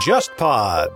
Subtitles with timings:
[0.00, 0.88] JustPod。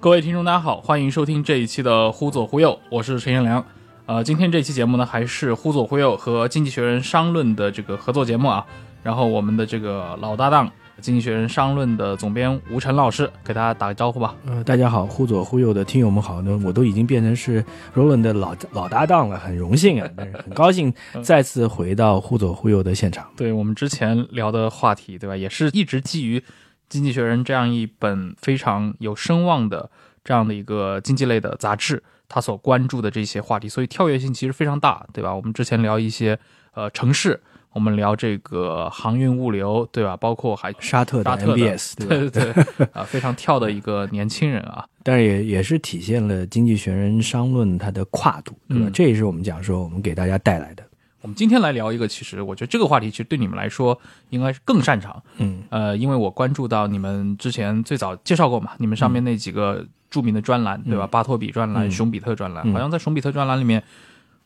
[0.00, 3.64] 各位听众，大家好，欢迎收听这一期的《忽左忽右》，我是陈彦良。
[4.06, 8.66] 呃，今天这期节目呢，还是《忽左忽右》和《经济学人》商论的这个合作节目啊。
[9.04, 10.66] 然后我们的这个老搭档，
[11.00, 14.34] 《经济学人》商论的总编吴晨老师，给大家打个招呼吧。
[14.46, 23.30] 呃，大家好，忽左忽右的听友们好，那我都已经变成是 Roland 的老老搭档了，很荣幸啊， 但是很高兴再次回到忽左忽右的现场。
[23.36, 25.36] 对我们之前聊的话题，对吧？
[25.36, 26.40] 也是一直基于
[26.88, 29.88] 《经济学人》这样一本非常有声望的
[30.24, 35.32] 这样的一个经济类的杂志，他所关注的这些话题，所以跳跃性其实非常大，对吧？
[35.32, 36.38] 我们之前聊一些
[36.74, 37.40] 呃城市，
[37.72, 40.16] 我们聊这个航运物流，对吧？
[40.16, 42.08] 包括还沙特的 MBS，对？
[42.08, 48.86] 对对对，啊，非常跳的一个年轻人啊，但是也也是体现了《经济学人》商论它的跨度，对吧？
[48.88, 50.82] 嗯这也是我们讲说我们给大家带来的。
[51.20, 53.98] 我们今天来聊一个，其实我觉得这个话题其实对你们来说
[54.30, 61.06] 应该是更擅长，嗯，呃，因为我关注到你们之前最早介绍过嘛，你们上面那几个著名的专栏，对吧？
[61.08, 63.82] 巴托比专栏、嗯熊彼特专栏，嗯好像在熊彼特专栏里面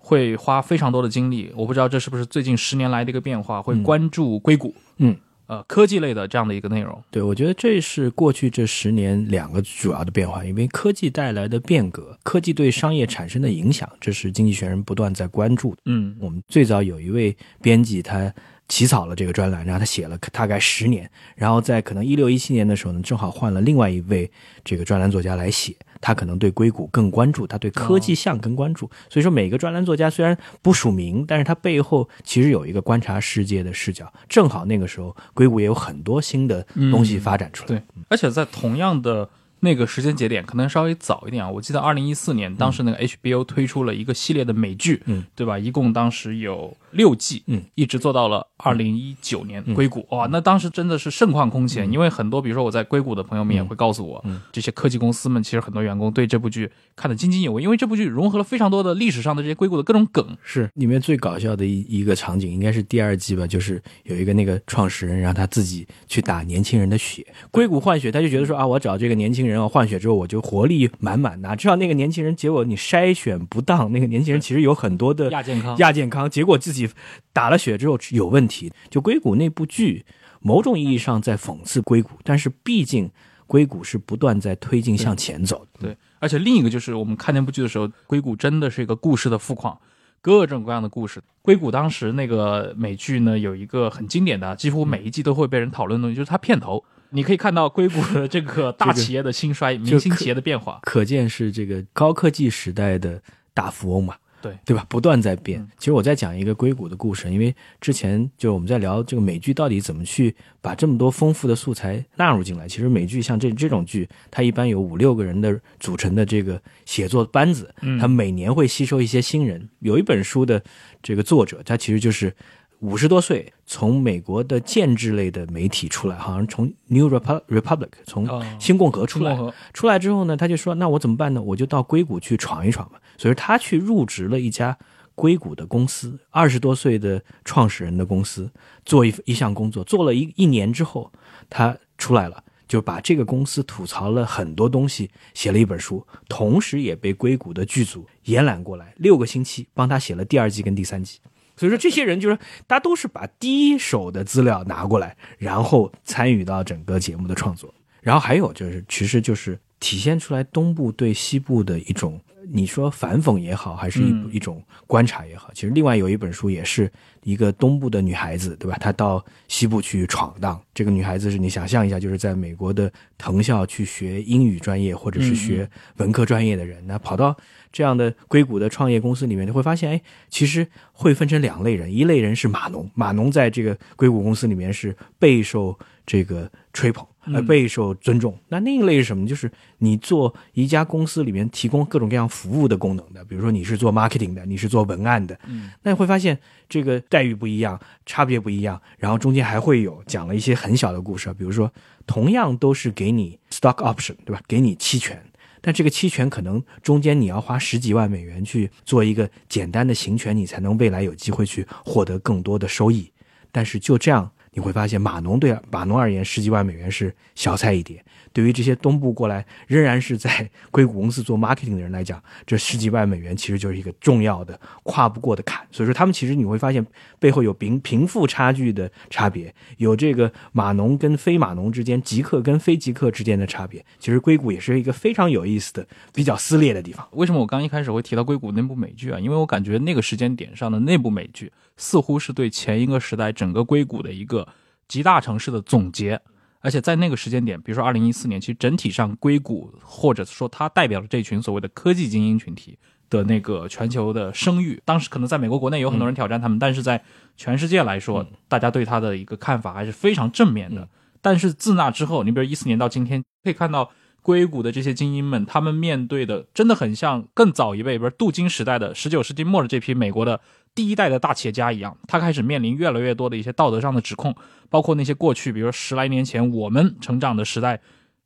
[0.04, 15.82] 会花非常多的精力，我不知道这是不是最近十年来的一个变化，会关注硅谷，嗯，呃，科技类的这样的一个内容，对，我觉得这是过去这十年两个主要的变化，因为科技带来的变革，科技对商业产生的影响，这是经济学人不断在关注的。
[15.86, 16.16] 嗯。
[16.20, 18.32] 我们最早有一位编辑，他
[18.68, 24.30] 起草了这个专栏，然后他写了大概十年，然后在可能一六一七年的时候呢，正好换了另外一位
[24.64, 28.90] 这个专栏作家来写，他可能对硅谷更关注，他对科技项更关注。
[29.10, 34.10] 所以说，每个专栏作家虽然不署名，但是他背后其实有一个观察世界的视角。
[34.28, 37.68] 正好那个时候，硅谷也有很多新的东西发展出来。
[37.68, 39.28] 对，而且在同样的
[39.64, 41.48] 那个时间节点，可能稍微早一点啊。
[41.48, 45.56] 我记得二零一四年，当时那个 HBO 推出了一个系列的美剧，嗯，对吧？
[45.56, 49.62] 一共当时有六季，嗯，一直做到了二零一九年。
[49.74, 60.36] 硅谷哇，那当时真的是盛况空前，因为很多比如说我在硅谷的朋友们也会告诉我，嗯这些科技公司们其实很多员工对这部剧看得津津有味，因为这部剧融合了非常多的历史上的这些硅谷的各种梗。
[60.42, 71.40] 是里面最搞笑的一一个场景，应该是第二季吧，就是有一个那个创始人让他自己去打年轻人的血，硅谷换血，他就觉得说啊，我找这个年轻人啊换血之后，我就活力满满。
[71.40, 76.88] 哪知道那个年轻人，结果你筛选不当，那个年轻人其实有很多的亚健康亚健康，结果自己
[77.32, 78.72] 打了血之后有问题。
[78.90, 80.04] 就硅谷那部剧，
[80.40, 83.10] 某种意义上在讽刺硅谷，但是毕竟
[83.46, 85.80] 硅谷是不断在推进向前走的。
[85.80, 89.78] 对，而且另一个就是我们看那部剧的时候，硅谷真的是一个故事的富矿，
[90.20, 91.22] 各种各样的故事。
[91.42, 100.80] 硅谷当时那个美剧呢，有一个很经典的，几乎每一季都会被人讨论的东西，就是它片头，你可以看到硅谷的这个大企业的兴衰、 明星企业的变化。
[100.82, 103.22] 可见是这个高科技时代的
[103.54, 104.84] 大富翁嘛，对对吧？
[104.88, 105.60] 不断在变。
[105.60, 112.68] 嗯其实我在讲一个硅谷的故事，因为之前就我们在聊这个美剧到底怎么去把这么多丰富的素材纳入进来。
[112.68, 119.68] 其实美剧像这这种剧，它一般有五六个人的组成的这个写作班子，嗯它每年会吸收一些新人。
[119.80, 120.62] 有一本书的
[121.02, 122.34] 这个作者，他其实就是。
[122.82, 129.38] 五十多岁，从美国的建制类的媒体出来，好像从 New Repu- Republic 从哦新共和出来，
[129.72, 131.40] 出来之后呢，他就说：“那我怎么办呢？
[131.40, 134.76] 我就到硅谷去闯一闯吧。”所以他去入职了一家
[135.14, 138.50] 硅谷的公司，二十多岁的创始人的公司，
[138.84, 141.12] 做一一项工作，做了一一年之后，
[141.48, 151.20] 他出来了，就把这个公司吐槽了很多东西，写了一本书，同时也被硅谷的剧组延揽过来，六个星期帮他写了第二季跟第三季。
[151.56, 152.36] 所以说，这些人就是
[152.66, 157.72] 大家都是把第一手的资料拿过来，然后参与到整个节目的创作。
[158.00, 162.20] 然后还有就是，其实就是体现出来东部对西部的一种，
[162.50, 165.50] 你说反讽也好，还是一、嗯一种观察也好。
[165.54, 166.90] 其实另外有一本书也是
[167.22, 168.76] 一个东部的女孩子，对吧？
[168.80, 170.60] 她到西部去闯荡。
[170.74, 177.36] 这个女孩子是你想象一下，就是在美国的藤校去学英语专业或者是学文科专业的人，那跑到
[177.70, 188.36] 这样的硅谷的创业公司里面，你会发现，哎，其实会分成两类人，一类人是码农，码农在这个硅谷公司里面是备受这个吹捧，呃，备受尊重。
[188.48, 189.26] 那另一类是什么？
[189.26, 196.36] 就是你做一家公司里面提供各种各样服务的功能的，比如说你是做 marketing 的，你是做文案的，嗯，那你会发现
[196.68, 201.72] 这个待遇不一样，差别不一样，然后中间还会有讲了一些很小的故事，比如说
[202.06, 204.40] 同样都是给你 stock option，对吧？
[204.48, 205.22] 给你期权。
[205.64, 213.12] 但这个期权可能中间你要花十几万美元去做一个简单的行权，你才能未来有机会去获得更多的收益。
[213.52, 218.04] 但是就这样，你会发现码农对码农而言，十几万美元是小菜一碟。
[218.32, 225.66] 对于这些东部过来仍然是在硅谷公司做 marketing 的人来讲，这十几万美元其实就是一个重要的跨不过的坎。
[225.70, 226.84] 所以说，他们其实你会发现
[227.18, 233.84] 背后有贫贫富差距的差别，有这个码农跟非码农之间、极客跟非极客之间的差别。
[233.98, 237.06] 其实硅谷也是一个非常有意思的、比较撕裂的地方。
[237.12, 239.18] 为什么我刚一开始会提到硅谷那部美剧啊？
[239.20, 244.48] 因为我感觉那个时间点上的那部美剧似乎是对前一个时代整个硅谷的一个
[244.88, 246.20] 极大城市的总结。
[246.62, 252.78] 而且在那个时间点，比如说二零一四年，其实整体上硅谷或者说它代表的这群所谓的科技精英群体
[253.10, 257.02] 的那个全球的声誉，当时可能在美国国内有很多人挑战他们，但是在
[257.36, 260.88] 全世界来说，大家对他的一个看法还是非常正面的。
[261.20, 263.90] 但是自那之后，你比如一四年到今天，可以看到
[264.22, 270.40] 硅谷的这些精英们，他们面对的真的很像更早一辈，比如镀金时代的十九世纪末的这批美国的。
[270.74, 274.34] 第一代的大企业家一样，他开始面临越来越多的一些道德上的指控，
[274.72, 277.78] 包括那些过去，比如十来年前我们成长的时代，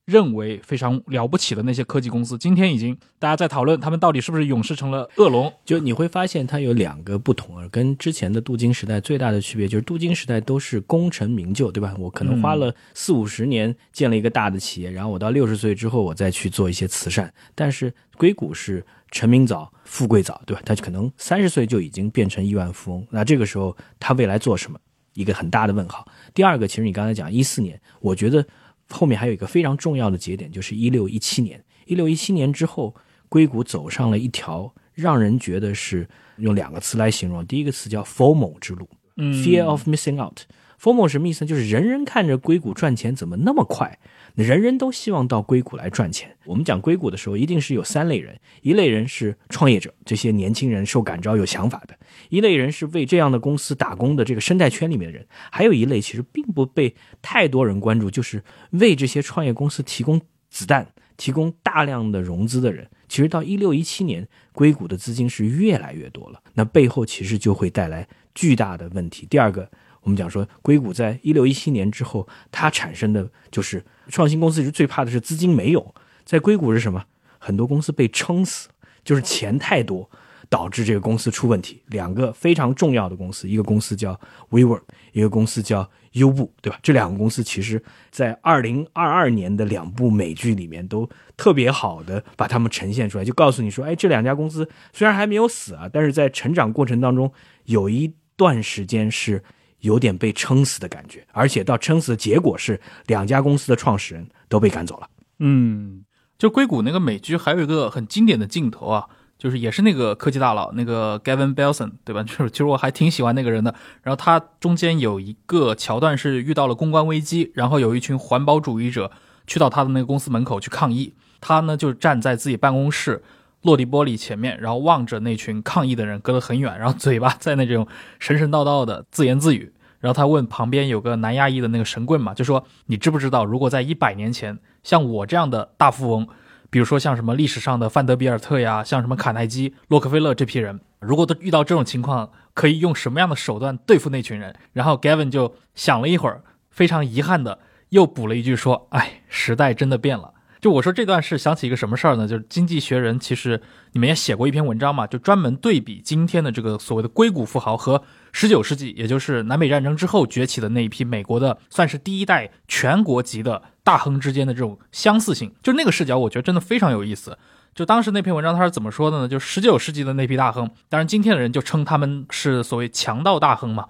[0.05, 5.53] 认为非常了不起的那些科技公司，今天已经大家在讨论他们到底是不是勇士成了恶龙。
[5.65, 11.93] 就你会发现，它有两个不同啊，跟之前的镀金时代最大的区别就是，镀金时代都是功成名就，对吧？
[11.99, 17.35] 我可能花了四五十年建了一个大的企业，然后我到六十岁之后，我再去做一些慈善。
[17.57, 18.87] 但是硅谷是。
[19.13, 20.61] 成名早，富贵早，对吧？
[20.67, 23.07] 他可能三十岁就已经变成亿万富翁。
[23.09, 24.77] 那这个时候，他未来做什么？
[25.17, 26.07] 一个很大的问号。
[26.33, 28.47] 第二个，其实你刚才讲一四年，我觉得
[28.89, 31.61] 后面还有一个非常重要的节点，就是一六一七年。
[31.87, 32.95] 一六一七年之后，
[33.29, 40.41] 硅谷走上了一条让人觉得是用两个词来形容，第一个词叫 “formal 之路”，嗯，fear of missing out。
[40.81, 41.47] formal 什么意思？
[41.47, 43.99] 就是人人看着硅谷赚钱怎么那么快。
[44.37, 46.37] 人人都希望到硅谷来赚钱。
[46.45, 51.95] 我们讲硅谷的时候，一定是有三类人：一类人是创业者，这些年轻人受感召、有想法的；
[52.29, 60.87] 一类人是为这样的公司打工的这个生态圈里面的人；还有一类其实并不被太多人关注，就是为这些创业公司提供子弹、
[61.17, 62.87] 提供大量的融资的人。
[63.09, 69.27] 其实到一六一七年，硅谷的资金是越来越多了，那背后其实就会带来巨大的问题。
[69.31, 69.71] 第二个。
[70.07, 75.95] 我们讲说，硅谷在一六一七年之后，它产生的就是创新公司，是最怕的是资金没有。
[76.25, 77.05] 在硅谷是什么？
[77.41, 78.69] 很多公司被撑死，
[79.05, 80.09] 就是钱太多，
[80.49, 81.83] 导致这个公司出问题。
[81.87, 84.19] 两个非常重要的公司，一个公司叫
[84.51, 86.79] WeWork，一个公司叫优步，对吧？
[86.85, 87.83] 这两个公司其实，
[88.13, 97.33] 在二零二二年的两部美剧里面都特别好的把它们呈现出来，就告诉你说，哎，这两家公司虽然还没有死啊，但是在成长过程当中
[97.65, 99.43] 有一段时间是。
[99.87, 105.09] 有点被撑死的感觉，而且到撑死的结果是两家公司的创始人都被赶走了。
[105.39, 106.05] 嗯，
[106.37, 109.07] 就硅谷那个美剧还有一个很经典的镜头啊，
[109.39, 112.23] 就是也是那个科技大佬那个 Gavin Belson，对吧？
[112.27, 113.75] 就是其实我还挺喜欢那个人的。
[114.03, 119.11] 然后他中间有一个桥段是遇到了公关危机，然后有一群环保主义者
[119.47, 123.23] 去到他的那个公司门口去抗议，他呢就站在自己办公室。
[123.63, 127.85] 落地玻璃前面，然后望着那群抗议的人，隔得很远，然后嘴巴在那种
[128.21, 129.73] 神神叨叨的自言自语。
[130.01, 136.27] 然后他问旁边有个南亚裔的那个神棍嘛，就说：“你知不知道，如果在一百年前，像我这样的大富翁，
[136.71, 147.59] 比如说像什么历史上的范德比尔特呀，像什么卡耐基、洛克菲勒这批人，如果都遇到这种情况，可以用什么样的手段对付那群人？”然后 Gavin 就想了一会儿，非常遗憾的
[147.91, 152.27] 又补了一句说：“哎，时代真的变了。”就我说这段是想起一个什么事儿呢？
[152.27, 153.61] 就是《经济学人》其实
[153.93, 158.03] 你们也写过一篇文章嘛，就专门对比今天的这个所谓的硅谷富豪和
[158.39, 165.51] 十九世纪，也就是南北战争之后崛起的那一批美国的算是第一代全国级的大亨之间的这种相似性。
[165.63, 167.39] 就那个视角，我觉得真的非常有意思。
[167.75, 169.27] 就当时那篇文章他是怎么说的呢？
[169.27, 173.87] 就十九世纪的那批大亨，当然今天的人就称他们是所谓强盗大亨嘛，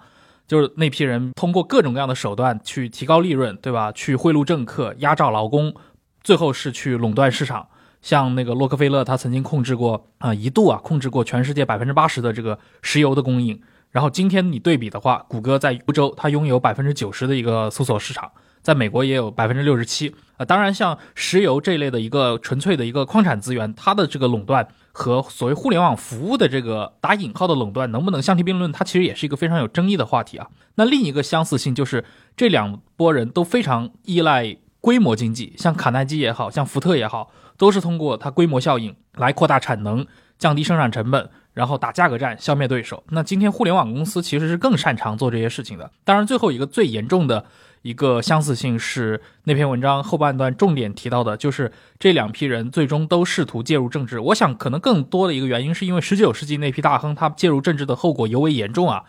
[0.47, 3.91] 就是那批人通过各种各样的手段去提高利润，对吧？
[3.91, 5.75] 去贿赂政客，压榨劳工。
[6.23, 7.67] 最后是去垄断市场，
[8.01, 13.61] 像那个洛克菲勒，他曾经控制过啊，一度啊控制过全世界百分之八十的这个石油的供应。
[13.91, 20.45] 然后今天你对比的话，谷歌在欧洲它拥有百分之九十的一个搜索市场，在美国也有百分之六十七啊。
[20.45, 30.47] 当然，像石油这类的一个纯粹的一个矿产资源，它的这个垄断和所谓互联网服务的这个打引号的垄断能不能相提并论，它其实也是一个非常有争议的话题啊。
[30.75, 32.03] 那另一个相似性就是
[32.35, 34.57] 这两拨人都非常依赖。
[34.79, 40.05] 规模经济，像卡耐基也好像福特也好，都是通过它规模效应来扩大产能、
[40.37, 43.03] 降低生产成本，然后打价格战消灭对手。
[43.09, 45.91] 那今天互联网公司其实是更擅长做这些事情的。
[46.03, 47.45] 当然，最后一个最严重的
[47.81, 54.19] 一个相似性是那篇文章后半段重点提到的，就是这两批人最终都试图介入政治。
[54.19, 59.03] 我想，可能更多的一个原因是因为十九世纪那批大亨他介入政治的后果尤为严重啊。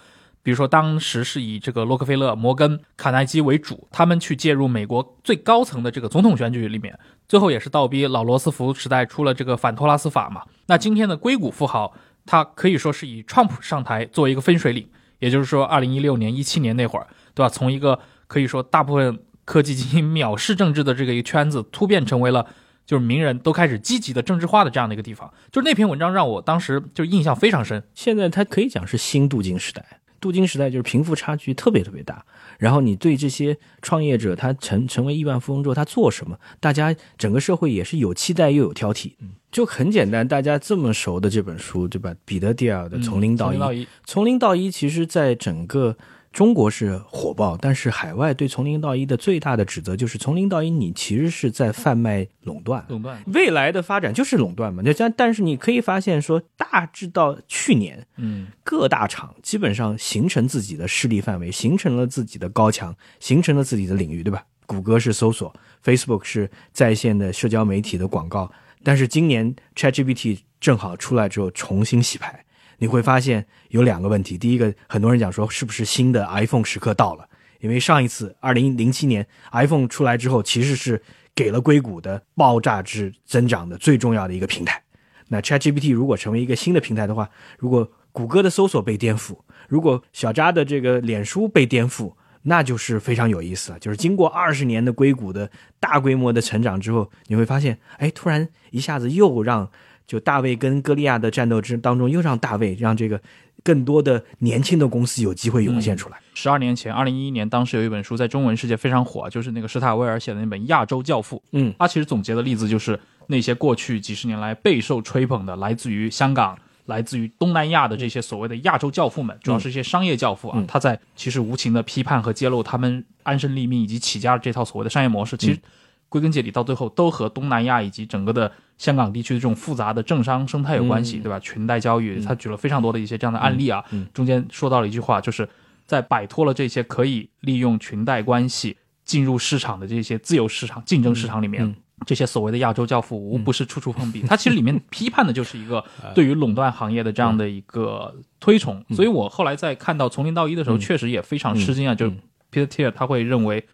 [0.48, 10.40] 比如说当时是以这个洛克菲勒、摩根、卡耐基为主，他们去介入美国最高层的这个总统选举里面，最后也是倒逼老罗斯福时代出了这个反托拉斯法嘛。
[10.64, 11.92] 那今天的硅谷富豪，
[12.24, 14.88] 他可以说是以 Trump 上台作为一个分水岭，
[15.20, 17.50] 也就是说，二零一六年、一七年那会儿，对吧？
[17.50, 22.46] 从一个可以说大部分科技精英藐视政治的这个一个圈子，突变成为了。
[22.86, 27.86] 就是名人都开始积极的政治化的这样的一个地方，就是那篇文章让我当时就印象非常深。
[27.94, 29.84] 现在它可以讲是新镀金时代，
[30.20, 32.24] 镀金时代就是贫富差距特别特别大。
[32.58, 39.12] 然后你对这些创业者，他成成为亿万富翁之后，他做什么，大家整个社会也是有期待又有挑剔。
[39.50, 42.14] 就很简单，大家这么熟的这本书，对吧？
[42.24, 45.96] 彼得蒂尔的《从零到一》，从零到一，其实在整个。
[46.38, 52.86] 中国是火爆，但是海外对从零到一的最大的指责就是从零到一，你其实是在贩卖垄断。
[52.90, 54.80] 垄断未来的发展就是垄断嘛？
[54.80, 64.44] 就但但是你可以发现说，大致到去年，嗯，各大厂基本上形成自己的势力范围，形成了自己的高墙，形成了自己的领域，对吧？
[64.64, 65.52] 谷歌是搜索
[65.84, 68.48] ，Facebook 是在线的社交媒体的广告，
[68.84, 72.44] 但是今年 ChatGPT 正好出来之后重新洗牌。
[72.78, 74.38] 你会发现有两个问题。
[74.38, 77.28] 第一个，很多人讲说是不是新的 iPhone 时刻到了？
[77.60, 81.02] 因为上一次二零零七年 iPhone 出来之后，其实是
[81.34, 84.80] 给了硅谷的爆炸式增长的最重要的一个平台。
[85.26, 89.36] 那 ChatGPT 如果成为一个新的平台的话，如果谷歌的搜索被颠覆，
[89.68, 93.78] 如果小扎的这个脸书被颠覆，那就是非常有意思了。
[93.80, 99.68] 就是经过二十年的硅谷的大规模的成长之后，你会发现，哎，突然一下子又让。
[100.08, 103.20] 就大卫跟歌利亚的战斗之当中，又让大卫让这个
[103.62, 106.18] 更多的年轻的公司有机会涌现出来。
[106.32, 111.36] 十二年前，二零一一年，当时有一本书在中文世界非常火，就是那个施塔威尔写的那本《亚洲教父》。
[111.52, 120.64] 嗯，他其实总结的例子就是那些过去几十年来备受吹捧的，来自于香港、来自于东南亚的这些所谓的亚洲教父们，主要是一些商业教父啊。
[120.66, 125.60] 他在其实无情的批判和揭露他们安身立命以及起家的这套所谓的商业模式，其实。
[126.08, 131.38] 归根结底，到最后都和东南亚以及整个的香港地区的这种复杂的政商生态有关系，对吧？
[131.40, 133.84] 裙带交易，他举了非常多的一些这样的案例啊。
[134.14, 135.46] 中间说到了一句话，就是
[135.84, 144.22] 在摆脱了这些可以利用裙带关系进入市场的这些自由市场竞争市场里面，这些所谓的亚洲教父无不是处处碰壁。
[144.26, 145.84] 他其实里面 批判的就是一个
[146.14, 148.82] 对于垄断行业的这样的一个推崇。
[148.90, 151.94] 所以我后来在看到从零到一的时候，确实也非常吃惊啊。
[151.94, 152.12] 就是
[152.50, 153.66] Peter Thiel 他会认为。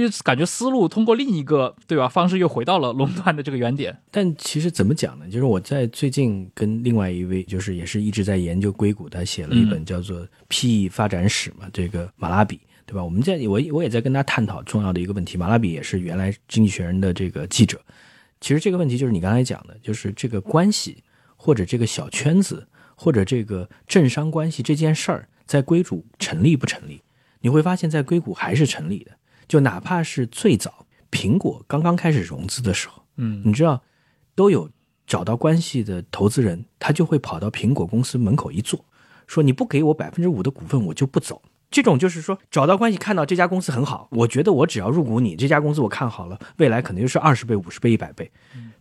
[0.00, 3.96] 就是感觉思路通过另一个对吧方式又回到了垄断的这个原点。
[4.10, 5.26] 但其实怎么讲呢？
[5.28, 13.04] 就是我在最近跟另外一位，就是也是一直在研究硅谷，他写了一本叫做《PE 发展史》嘛，这个马拉比，对吧？
[13.04, 15.36] 我们在我我也在跟他探讨重要的一个问题。
[15.36, 17.80] 马拉比也是原来《经济学人》的这个记者。
[18.40, 21.04] 其实这个问题就是你刚才讲的，就是这个关系
[21.36, 27.02] 或者这个小圈子或者这个政商关系这件事儿，在硅谷成立不成立？
[27.40, 29.12] 你会发现在硅谷还是成立的。
[29.52, 33.82] 就哪怕是最早苹果刚刚开始融资的时候，嗯，你知道，
[34.34, 34.70] 都有
[35.06, 38.82] 找到关系的投资人，他就会跑到苹果公司门口一坐，
[39.26, 41.42] 说你不给我百分之五的股份，我就不走。
[41.70, 48.32] 这种就是说找到关系，看到这家公司很好，我觉得我只要入股你这家公司，我看好了，未来可能就是二十倍、五十倍、一百倍。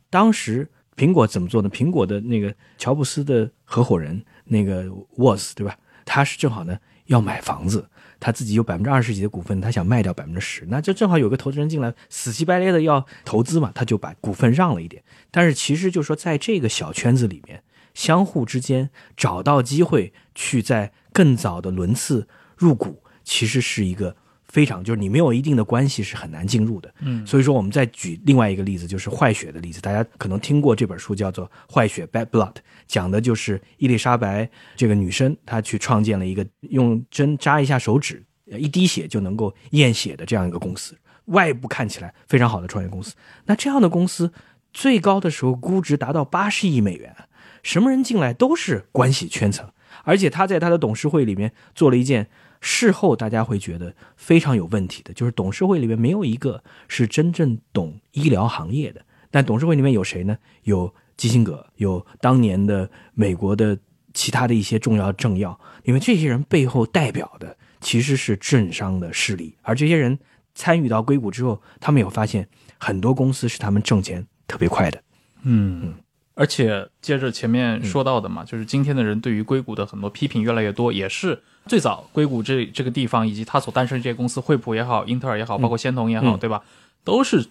[0.09, 1.69] 当时苹果怎么做呢？
[1.69, 4.85] 苹果的那个乔布斯的合伙人那个
[5.17, 5.77] 沃斯，对吧？
[6.05, 7.89] 他是正好呢要买房子。
[8.21, 15.03] 他自己有百分之二十几的股份，他想卖掉百分之十，那就正好有个投资人进来，死乞白赖的要投资嘛，他就把股份让了一点。
[15.29, 17.63] 但是其实就说在这个小圈子里面，
[17.93, 24.15] 相互之间找到机会去在更早的轮次入股，其实是一个。
[24.51, 32.55] 非常就是你没有一定的关系是很难进入的，嗯，所以说我们再举另外一个例子，就是坏血的例子，大家可能听过这本书叫做《坏血》（Bad Blood），
[32.86, 43.15] 讲的就是伊丽莎白这个女生，她去创建了一个用针扎一下手指，一滴血就能够验血的这样一个公司，外部看起来非常好的创业公司。
[43.46, 44.34] 那这样的公司
[44.74, 47.15] 最高的时候估值达到八十亿美元，
[47.63, 49.72] 什么人进来都是关系圈层，
[50.03, 52.27] 而且他在他的董事会里面做了一件。
[52.61, 59.01] 事后大家会觉得非常有问题的，就是董事会里面没有一个是真正懂医疗行业的。
[59.29, 60.37] 但董事会里面有谁呢？
[60.63, 63.77] 有基辛格，有当年的美国的
[64.13, 65.59] 其他的一些重要政要。
[65.83, 70.19] 因为这些人背后代表的其实是政商的势力，而这些人
[70.53, 75.01] 参与到硅谷之后，他们有发现很多公司是他们挣钱特别快的。
[75.43, 75.95] 嗯。
[76.33, 86.63] 而且接着前面说到的嘛，就是今天的人对于硅谷的很多批评越来越多，也是最早硅谷这这个地方以及它所诞生这些公司，惠普也好，英特尔也好，包括仙童也好，对吧？
[87.03, 87.47] 都是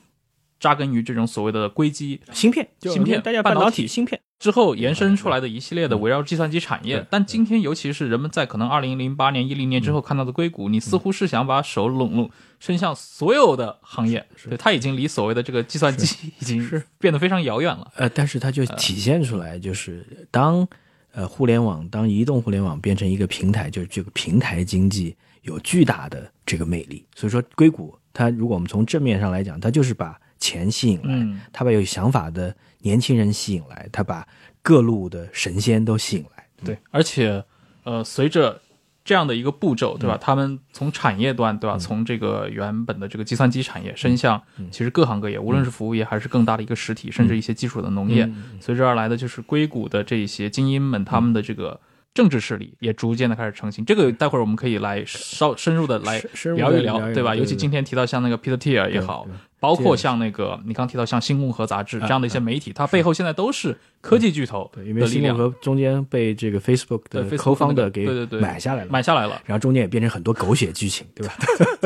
[0.59, 4.21] 扎根于这种所谓的硅基芯片，芯片，大家半导体芯片。
[4.41, 7.07] 之后延伸出来的一系列的围绕计算机产业。
[7.11, 17.93] 但今天，尤其是人们在可能二零零八年、一零年之后看到的硅谷，你似乎是想把手拢拢伸向所有的行业，对，它已经离所谓的这个计算机 已经是变得非常遥远了。
[17.97, 20.67] 呃，但是它就体现出来，就是当
[21.13, 27.05] 呃互联网、当移动互联网变成一个平台，就是这个平台经济有巨大的这个魅力。
[27.15, 32.57] 所以说，硅谷它如果我们从正面上来讲，它就是把钱吸引来，它把有想法的。
[32.81, 34.27] 年轻人吸引来，他把
[34.63, 36.47] 各路的神仙都吸引来。
[36.65, 37.45] 对，而且，
[37.85, 38.61] 呃，随着
[39.05, 40.19] 这样的一个步骤，对吧？
[40.21, 41.79] 他们从产业端，对吧？
[41.79, 51.81] 从这个原本的这个计算机产业，伸向其实各行各业，无论是服务业还是更大的一个实体，甚至一些基础的农业，随之而来的就是硅谷的这些精英们，他们的这个。
[52.13, 56.21] 政治势力也逐渐的开始成型，这个待会儿我们可以来稍深入的来
[56.57, 57.35] 聊一聊，对吧？
[57.35, 59.27] 尤其今天提到像那个 Peter Thiel 也好，
[59.61, 68.41] 包括像那个你刚提到像新共和杂志这样的一些媒体，它背后现在都是科技巨头因为新共和中间被这个 Facebook 的 Co-founder 给对对对。
[68.41, 71.35] 买下来了，买下来了，然后中间也变成很多狗血剧情，对吧？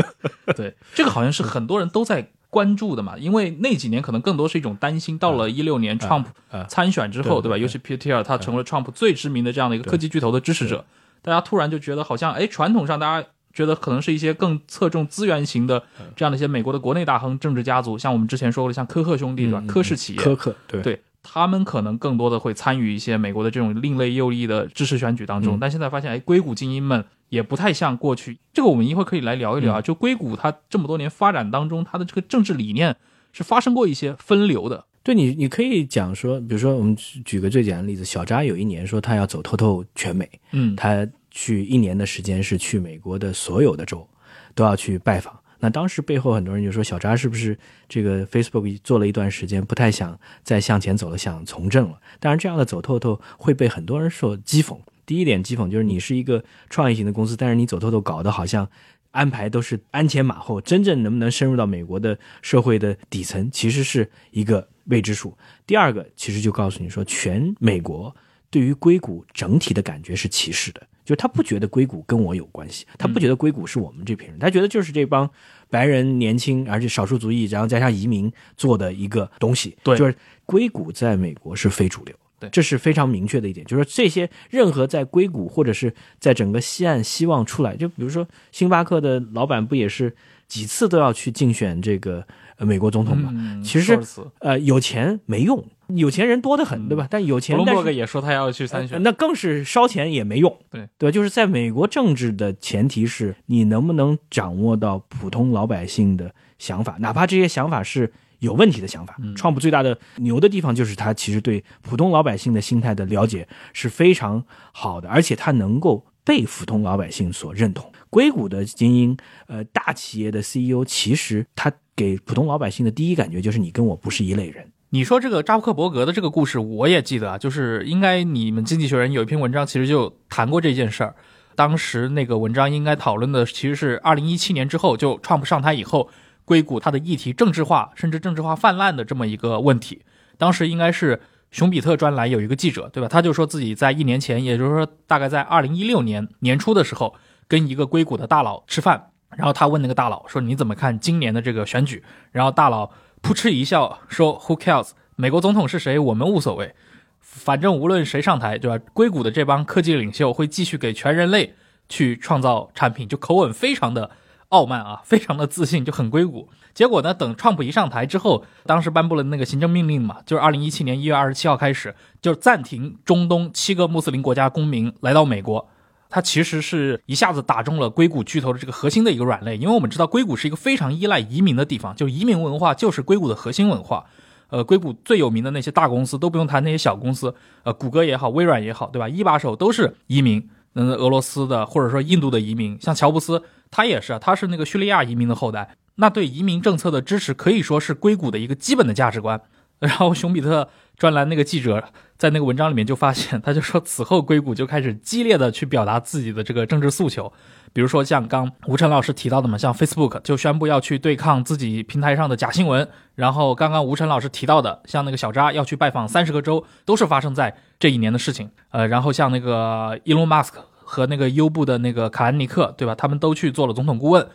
[0.57, 2.27] 对，这个好像是很多人都在。
[2.55, 5.19] 关注的嘛，因为那几年可能更多是一种担心。
[5.19, 6.27] 到了一六年，Trump
[6.69, 7.59] 参选之后，对吧？
[7.59, 10.85] 尤其 Peter 他成了 Trump 最知名的这样的一个科技巨头的支持者，
[11.21, 15.83] 大家突然就觉得好像，哎，传统上大家觉得可能是一些更侧重资源型的
[16.15, 19.65] 这样的一些美国的国内大亨、政治家族，像我们之前说过的，像科克兄弟，对吧？
[19.67, 20.81] 科氏企业，科克，对。
[20.83, 21.03] 对。
[21.27, 27.03] 他们可能更多的会参与一些美国的这种另类右翼的支持选举当中，但现在发现，哎，硅谷精英们
[27.35, 28.39] 也不太像过去。
[28.53, 29.83] 这个我们一会儿可以来聊一聊啊。
[29.83, 32.97] 就硅谷它这么多年发展当中，它的这个政治理念
[33.33, 34.85] 是发生过一些分流的。
[35.03, 44.09] 对你，你可以讲说，比如说我们举个最简单的例子，小扎有一年说他要走透透全美，嗯，他去一年的时间是去美国的所有的州
[44.55, 45.39] 都要去拜访。
[45.61, 51.99] 那当时背后很多人就说小扎是不是这个 Facebook 做了一段时间不太想再向前走了，想从政了？
[52.21, 54.79] 当然，这样的走透透会被很多人说讥讽。
[55.07, 58.69] 第一点讥讽就是你是一个创业型的公司，但是你走透透搞得好像
[59.11, 65.37] 安排都是鞍前马后，真正能不能深入到美国的社会的底层，其实是一个未知数。
[65.67, 68.15] 第二个，其实就告诉你说，全美国
[68.51, 70.83] 对于硅谷整体的感觉是歧视的。
[71.05, 75.29] 就他不觉得硅谷跟我有关系，他不觉得硅谷是我们这批人，他觉得就是这帮
[75.69, 79.77] 白人年轻而且少数族裔，然后加上移民做的一个东西。
[79.83, 83.65] 对，就是硅谷在美国是非主流，对，这是非常明确的一点。
[83.67, 90.15] 就是说这些任何在硅谷或者是在整个西岸希望出来，就比如说星巴克的老板不也是
[90.49, 92.27] 几次都要去竞选这个
[92.59, 93.33] 美国总统嘛？
[93.65, 93.99] 其实
[94.41, 95.65] 呃有钱没用。
[95.89, 97.07] 有钱人多得很，对吧？
[97.11, 100.59] 但有钱，罗伯格也说他要去参选，那更是烧钱也没用。
[100.71, 108.11] 对对，就是在美国政治的前提是你能不能掌握到普通老百姓的想法，哪怕这些想法是
[108.45, 109.17] 有问题的想法。
[109.35, 117.91] 创普最大的牛的地方就是他其实对普通老百姓的心态的了解是非常好的，而且他能够被普通老百姓所认同。
[118.11, 119.17] 硅谷的精英，
[119.49, 124.71] 呃，大企业的 CEO，其实他给普通老百姓的第一感觉就是你跟我不是一类人。
[124.91, 131.17] 你说这个扎克伯格的这个故事，我也记得啊，就是应该你们经济学人有一篇文章，其实就谈过这件事儿。
[131.57, 136.09] 当时那个文章应该讨论的其实是二零一七年之后，就创普上台以后，
[136.45, 140.03] 硅谷它的议题政治化，甚至政治化泛滥的这么一个问题。
[140.37, 143.09] 当时应该是熊彼特专栏有一个记者，对吧？
[143.09, 147.15] 他就说自己在一年前，也就是说大概在二零一六年年初的时候，
[147.49, 152.03] 跟一个硅谷的大佬吃饭，然后他问那个大佬说：“你怎么看今年的这个选举？”
[152.33, 152.91] 然后大佬。
[153.23, 154.91] 扑哧一笑说：“Who cares？
[155.17, 156.75] 美国总统是谁，我们无所谓。
[157.21, 158.85] 反正无论谁上台，对吧？
[158.93, 161.55] 硅谷的这帮科技领袖会继续给全人类
[161.89, 164.11] 去创造产品，就口吻非常的
[164.55, 166.49] 傲慢啊，非常的自信，就很硅谷。
[166.73, 175.69] 结果呢，等川普一上台之后，当时颁布了那个行政命令嘛，就是二零一七年一月二十七号开始，就暂停中东七个穆斯林国家公民来到美国。”
[176.09, 184.05] 它其实是一下子打中了硅谷巨头的这个核心的一个软肋，因为我们知道硅谷是一个非常依赖移民的地方，就移民文化就是硅谷的核心文化。
[184.51, 189.09] 呃，硅谷最有名的那些大公司都不用谈那些小公司，呃，谷歌也好，微软也好，对吧？
[189.09, 195.77] 一把手都是移民，嗯，俄罗斯的或者说印度的移民，像乔布斯他也是，他是那个叙利亚移民的后代。
[195.97, 199.41] 那对移民政策的支持可以说是硅谷的一个基本的价值观。
[199.81, 200.69] 然后熊彼特。
[200.97, 201.83] 专栏那个记者
[202.17, 207.33] 在那个文章里面就发现，他就说此后硅谷就开始激烈的去表达自己的这个政治诉求，
[207.75, 218.49] 比如说像刚吴晨老师提到的嘛，像 Facebook 就宣布要去对抗自己平台上的假新闻，然后刚刚吴晨老师提到的，像那个小扎要去拜访三十个州，都是发生在这一年的事情。
[218.71, 222.95] 呃，然后像那个伊隆马斯克和那个优步的那个卡恩尼克，对吧？
[222.95, 224.27] 他们都去做了总统顾问。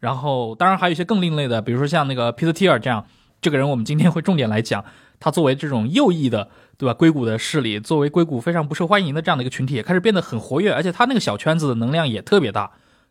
[0.00, 3.06] 然后当然还有一些更另类的，比如说像那个皮特蒂尔这样。
[3.40, 4.84] 这个人我们今天会重点来讲，
[5.20, 6.92] 他作为这种右翼的，对吧？
[6.92, 12.68] 硅谷的势力，作为硅谷非常不受欢迎的这样的一个群体，也开始变得很活跃，而且他那个小圈子的能量也特别大。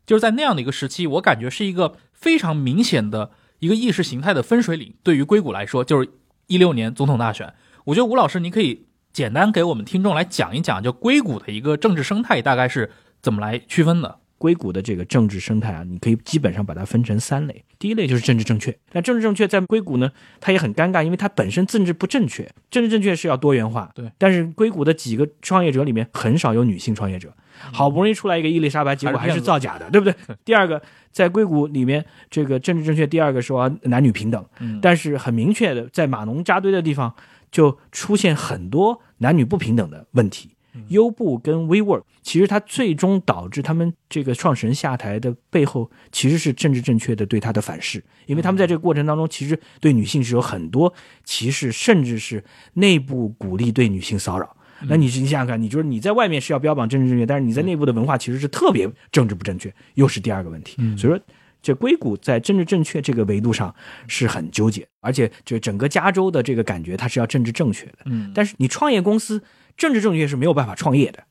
[0.08, 4.96] 就是在那样的一个时期，我感觉是一个非常明显的一个意识形态的分水岭。
[5.04, 6.10] 对于硅谷来说，就是
[6.48, 7.54] 一六年总统大选。
[7.84, 12.92] 我觉得吴老师，你可以简单给我们听众来讲一讲，就硅谷的一个政治生态大概是
[13.22, 14.20] 怎么来区分的。
[14.38, 17.64] 硅谷的这个政治生态啊，你可以基本上把它分成三类。
[17.80, 22.50] 第一类就是政治正确，那政治正确在硅谷呢，它也很尴尬，因为它本身政治不正确。
[22.72, 24.12] 政治正确是要多元化，对。
[24.18, 27.32] 但是硅谷的几个创业者里面很少有女性创业者，
[27.72, 30.16] 好不容易出来一个伊丽莎白，结果还是造假的，对不对？
[30.44, 34.44] 第二个，在硅谷里面，这个政治正确，第二个说男女平等，
[34.82, 37.14] 但是很明确的，在码农扎堆的地方
[37.52, 40.52] 就出现很多男女不平等的问题。
[40.90, 54.56] 优步跟 WeWork，其实它最终导致他们这个创始人下台的背后，其实是政治正确的对他的反噬，因为他们在这个过程当中，其实对女性是有很多歧视，甚至是内部鼓励对女性骚扰。
[54.88, 60.76] 那你你想想看，你就是你在外面是要标榜政治正确，但是你在内部的文化其实是特别政治不正确，又是第二个问题。
[60.96, 61.20] 所以说，
[61.64, 63.74] 这硅谷在政治正确这个维度上
[64.08, 67.98] 是很纠结，而且就整个加州的这个感觉，它是要政治正确的。
[68.06, 69.42] 嗯，但是你创业公司。
[69.78, 71.24] 政治正确是没有办法创业的，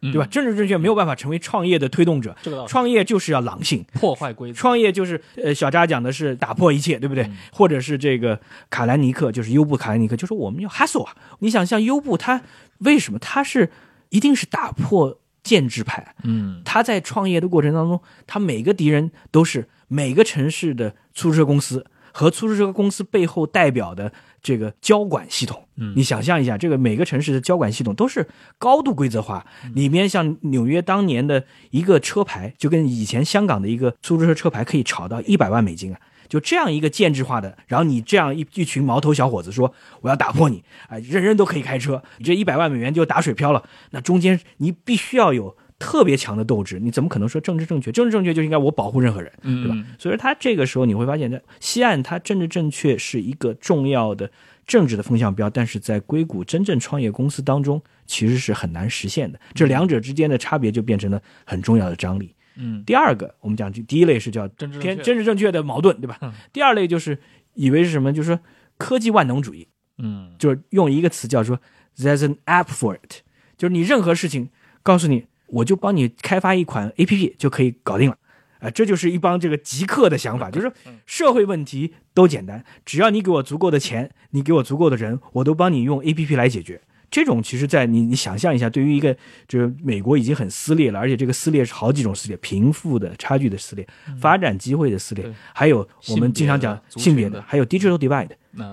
[0.00, 0.24] 对吧？
[0.30, 2.36] 政治正确没有办法成为创业的推动者。
[2.40, 4.56] 这个创业就是要狼性，破坏规则。
[4.56, 7.28] 创业就是呃，小扎讲的是打破一切，对不对？
[7.52, 11.16] 或者是这个卡兰尼克，就是优步卡兰尼克，就说我们要 hustle 啊！
[11.40, 12.40] 你想像优步，他
[12.78, 13.70] 为什么他是
[14.10, 16.14] 一定是打破建制派？
[16.22, 24.12] 嗯，他在创业的过程当中，他每个敌人都是每个城市的出租车公司和出租车公司背后代表的。
[24.42, 28.26] 这个交管系统，嗯，你想象一下，这个每个城市的交管系统都是
[28.58, 36.00] 高度规则化，里面像纽约当年的一个车牌，就跟以前香港的一个出租车车牌可以炒到一百万美金啊！
[36.28, 39.72] 就这样一个建制化的，然后你这样一一群毛头小伙子说
[40.02, 43.66] 我要打破你，哎，人人都可以开车，你这一百万美元就打水漂了。
[43.92, 47.92] 那中间你必须要有特别强的斗志，你怎么可能说政治正确？
[47.92, 49.76] 政治正确就应该我保护任何人，对吧？
[49.98, 54.30] 所以说他这个时候你会发现，在西岸，他政治正确是一个重要的。
[54.66, 59.40] 政治的风向标，但是在硅谷真正创业公司当中，其实是很难实现的。
[59.54, 62.34] 这两者之间的差别就变成了很重要的张力。
[62.56, 64.46] 嗯，第二个，我们讲第一类是叫
[64.78, 66.18] 偏政治正确的矛盾，对吧？
[66.52, 67.18] 第二类就是
[67.54, 68.40] 以为是什么，就是说
[68.76, 69.66] 科技万能主义。
[69.96, 71.58] 嗯，就是用一个词叫说
[71.96, 73.22] "There's an app for it"，
[73.56, 74.50] 就是你任何事情，
[74.82, 78.16] 告诉你，我就帮你开发一款 APP 就可以搞定了。
[78.60, 80.72] 啊，这就是一帮这个极客的想法，就是
[81.06, 86.80] 社会问题都简单，只要你给我足够的钱，你给我足够的人，我都帮你用 A P P 来解决。
[87.10, 89.16] 这种其实，在你你想象一下，对于一个
[89.46, 93.86] 就是美国已经很撕裂了，而且这个撕裂是好几种撕裂，贫富的差距的撕裂，
[94.20, 98.30] 发展机会的撕裂，还有我们经常讲性别的，还有 digital divide。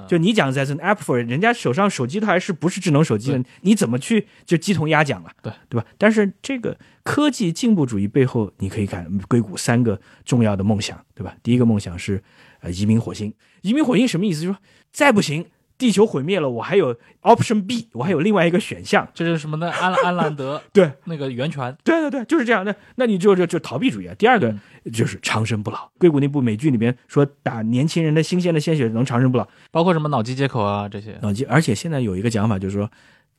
[0.07, 5.29] 就你讲在 an app for 人家手上手机它还是不是智能手机你怎么去就鸡同鸭讲了？
[5.43, 5.85] 对对吧？
[5.97, 11.35] 但是这个科技进步主义背后，你可以看硅谷三个重要的梦想，对吧？
[11.43, 12.23] 第一个梦想是
[12.61, 14.41] 呃移民火星，移民火星什么意思？
[14.41, 14.59] 就是说
[14.91, 15.45] 再不行。
[15.77, 19.69] 地球毁灭了，我还有 option B，我还有另外一个选项，这是什么呢？
[19.71, 22.73] 安 安兰德对那个源泉，对对对，就是这样那。
[22.95, 24.15] 那你就就就逃避主义啊。
[24.17, 24.55] 第二个
[24.93, 25.91] 就是长生不老。
[25.97, 31.17] 硅谷那部美剧里边说，打年轻人的新鲜的鲜血能长生不老，包括什么脑机接口啊这些。
[31.21, 32.89] 脑机，而且现在有一个讲法，就是说，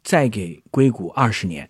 [0.02, 1.66] 再给硅谷二十年，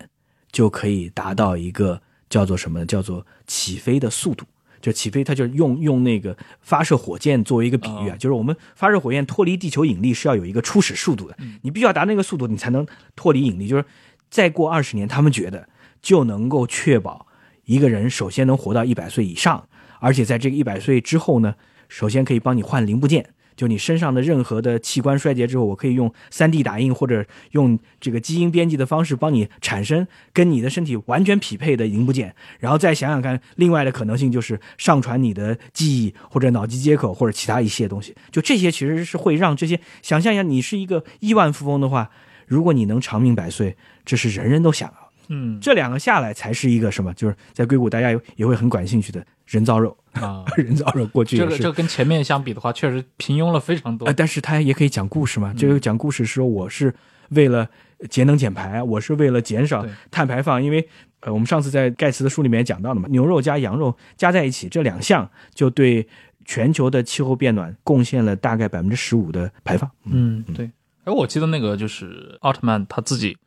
[0.51, 2.85] 就可以达到一个叫做什么？
[2.85, 4.45] 叫做起飞的速度。
[4.81, 12.85] 就起飞，它就用用那个发射火箭作为一个比喻啊，就是我们发射火箭脱离地球引力是要有一个初始速度的，你必须要达那个速度，你才能
[13.15, 13.67] 脱离引力。
[13.67, 13.83] 就是
[14.29, 15.67] 再过二十年，他们觉得
[16.01, 17.27] 就能够确保
[17.65, 19.67] 一个人首先能活到一百岁以上，
[19.99, 21.55] 而且在这个一百岁之后呢，
[21.89, 23.29] 首先可以帮你换零部件。
[23.57, 38.15] 就你身上的任何的器官衰竭之后，我可以用 3D 打印或者用这个基因编辑的方式帮你产生跟你的身体完全匹配的零部件，然后再想想看，另外的可能性就是上传你的记忆或者脑机接口或者其他一些东西。
[38.31, 42.11] 就这些其实是会让这些想象一下，你是一个亿万富翁的话，
[42.45, 45.11] 如果你能长命百岁，这是人人都想要。
[45.29, 47.13] 嗯，这两个下来才是一个什么？
[47.15, 49.97] 就是在硅谷大家也会很感兴趣的人造肉。
[50.13, 54.11] 啊， 人造肉过去这个这个跟前面相比的话，确实平庸了非常多。
[54.13, 55.53] 但是它也可以讲故事嘛？
[55.55, 56.91] 这个讲故事说我是
[57.29, 57.69] 为了
[58.09, 60.63] 节能减排，我是为了减少碳排放。
[60.63, 66.07] 因为呃，我们上次在盖茨的书里面讲到了嘛，牛肉加羊肉加在一起，这两项就对
[66.45, 69.87] 全球的气候变暖贡献了大概百分之十五的排放。
[70.05, 70.71] 嗯，对。
[71.03, 73.37] 哎，我记得那个就是奥特曼他自己。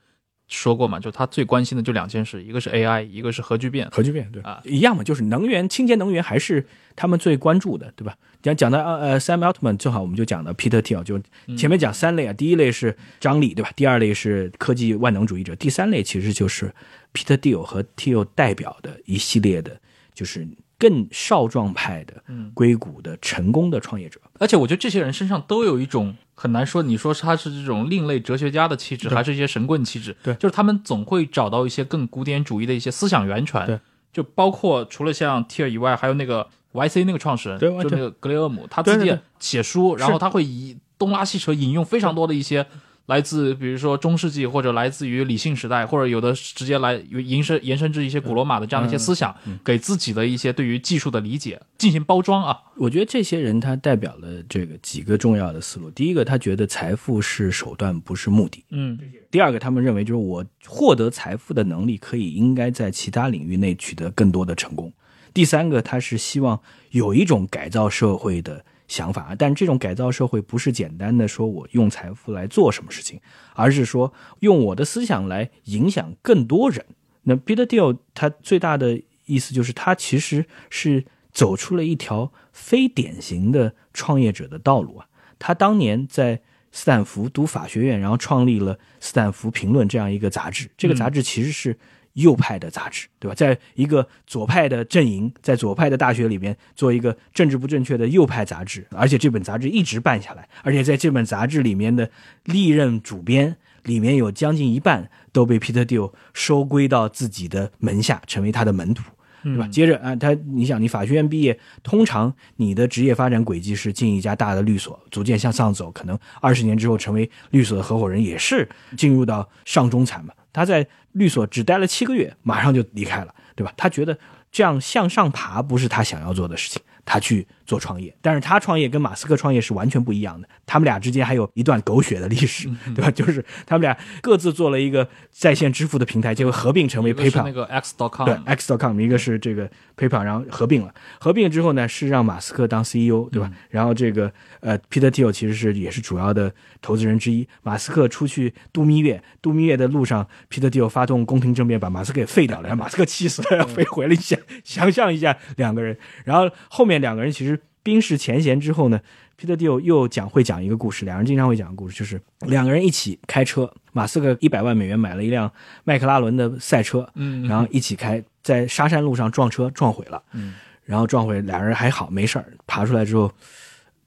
[0.50, 3.88] 说过嘛，就他最关心的就两件事，一个是 AI，一个是核聚变。
[3.90, 8.16] 核聚变对啊一样嘛，就是能源、清洁能源还是他们最关注的，对吧？
[8.42, 11.20] 讲讲到呃呃 Sam Altman，正好我们就讲到 Peter Thiel，就
[11.56, 13.70] 前面讲三类啊，第一类是张力，对吧？
[13.76, 16.74] 第二类是科技万能主义者，第三类其实就是
[17.14, 19.80] Peter Thiel 和 Thiel 代表的一系列的，
[20.12, 20.48] 就是
[20.80, 22.14] 更少壮派的
[22.54, 24.18] 硅谷的成功的创业者。
[24.38, 30.16] 而且我觉得这些人身上都有一种很难说，你说他是这种另类哲学家的气质，还是一些神棍气质？
[30.22, 33.66] 对就是他们总会找到一些更古典主义的一些思想源泉。
[33.66, 33.78] 对，
[34.10, 42.66] 就包括除了像 Tier 以外，还有那个 YC 那个创始人，对就那个格雷厄姆，他自己写书，然后他会以东拉西扯引用非常多的一些。
[43.10, 52.56] 来自比如说中世纪，或者来自于理性时代，或者有的直接来延伸延伸至一些古罗马的这样的一些思想，给自己的一些对于技术的理解进行包装啊。
[52.76, 55.90] 我觉得这些人他代表了这个几个重要的思路。
[55.90, 58.64] 第一个，他觉得财富是手段，不是目的。
[58.70, 58.96] 嗯
[59.28, 64.92] 第二个，他们认为就是我获得财富的能力可以应该在其他领域内取得更多的成功。
[65.34, 73.20] 第三个，他是希望有一种改造社会的想法，但这种改造社会不是简单的说我用财富来做什么事情，
[73.54, 76.84] 而是说用我的思想来影响更多人。
[77.22, 85.06] 那 Peter Thiel 他最大的意思就是他其实是走出了一条非典型的创业者的道路啊。
[85.38, 90.68] 他当年在斯坦福读法学院，然后创立了《斯坦福评论》这样一个杂志。
[90.76, 91.78] 这个杂志其实是
[92.14, 93.34] 右派的杂志，对吧？
[93.34, 102.10] 在一个左派的阵营，在左派的大学里边做一个政治不正确的右派杂志，而且这本杂志一直办下来，而且在这本杂志里面的
[102.44, 109.04] 历任主编里面有将近一半都被 Peter Thiel 收归到自己的门下，成为他的门徒。
[109.42, 109.66] 对吧？
[109.68, 118.68] 接着啊，他你想，你法学院毕业，通常你的职业发展轨迹是进一家大的律所，逐渐向上走，可能二十年之后成为律所的合伙人，也是
[118.98, 120.34] 进入到上中产嘛。
[120.52, 123.72] 他在律所只待了七个月，马上就离开了，对吧？
[123.76, 124.18] 他觉得
[124.52, 128.12] 这样向上爬不是他想要做的事情，他去做创业。
[128.20, 133.10] 但是他创业跟马斯克创业是完全不一样的，他们俩之间还有一段狗血的历史，对吧？
[133.12, 137.52] 就是他们俩各自做了一个在线支付的平台，结果合并成为 PayPal 那。
[137.52, 140.92] 个 X.com，对 X.com，一个是这个 PayPal，然后合并了。
[141.20, 143.50] 合并之后呢，是让马斯克当 CEO，对吧？
[143.68, 147.46] 然后这个呃，Peter Thiel 其实是也是主要的投资人之一。
[147.62, 154.14] 马斯克出去度蜜月，度蜜月的路上，Peter Thiel 发动宫廷政变，把马斯克给废掉了，然后马斯克气死了，要飞回了。
[154.14, 159.00] 想想象一下两个人，然后后面两个人其实冰释前嫌之后呢
[159.38, 165.50] ，Peter Thiel 又讲会讲一个故事，两人经常会讲个故事，就是两个人一起开车，马斯克一百万美元买了一辆
[165.84, 173.32] 迈克拉伦的赛车，嗯，然后一起开，在沙山路上撞车撞毁了，嗯，然后撞毁，俩人还好没事儿，爬出来之后，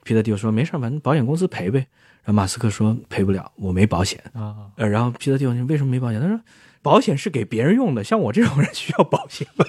[0.03, 1.86] 皮特蒂说没事儿，反正保险公司赔呗。
[2.25, 4.17] 然后马斯克说赔不了，我没保险。
[4.33, 6.21] 啊，呃，然后皮特蒂说为什么没保险？
[6.21, 6.39] 他说
[6.81, 9.65] 保险是给别人用的，像我这种人需要保险吗？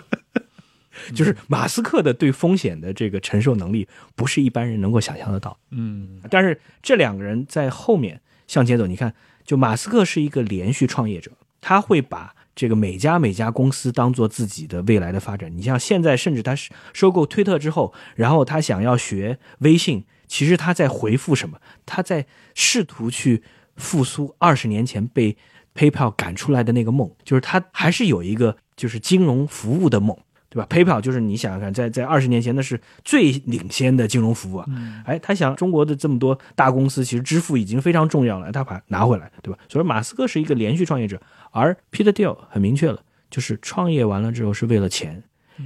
[1.15, 5.59] 就是马斯克的对风险的这个承受能力，不是一般人能够想象得到。
[5.71, 15.51] 嗯但是这两个人在后面向前走，你看，就马斯克是一个连续创业者，他会把这个每家每家公司当做自己的未来的发展。
[15.57, 21.59] 你像现在，甚至他是收购推特之后，然后他想要学微信，其实他在回复什么？
[21.85, 23.43] 他在试图去
[23.77, 25.37] 复苏二十年前被
[25.75, 30.17] PayPal 赶出来的那个梦，就是他还是有一个就是金融服务的梦。
[30.55, 34.67] 对吧？PayPal 就是你想想看，在在二十年前那是最领先的金融服务啊。
[35.05, 39.59] 哎，他想中国的这么多大公司，其实支付已经非常重要了，他把它拿回来，对吧？
[39.69, 45.25] 所以马斯克是一个连续创业者，而 Peter Thiel 很明确了，就是创业完了之后是为了钱，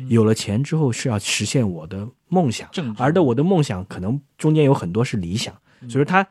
[0.09, 5.55] 有了钱之后是要实现我的梦想，而的我的梦想可能中间有很多是理想，
[5.87, 6.27] 所以他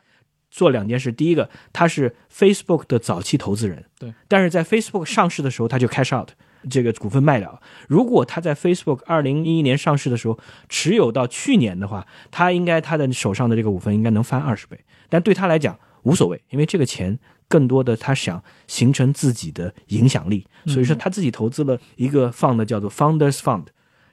[0.50, 1.12] 做两件事。
[1.12, 6.30] 第一个，他是 Facebook 的早期投资人，对，但是在 Facebook 上市的时候他就 cash out。
[6.68, 7.60] 这个股份卖了。
[7.88, 14.78] 如果他在 Facebook 二零一一年上市的时候持有到去年的话，他应该他的手上的这个股份应该能翻二十倍。
[15.08, 17.18] 但对他来讲无所谓，因为这个钱
[17.48, 23.66] 更多的他想形成自己的影响力，所以说他自己投资了一个 fund 叫做 Founders Fund。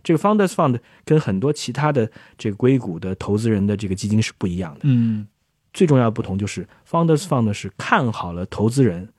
[0.03, 4.81] 这个 Founders Fund 跟很多其他的这个硅谷的投资人的这个基金是不一样的。
[4.83, 5.27] 嗯
[5.73, 9.09] 最重要的不同就是 Founders Fund 是看好了投资人，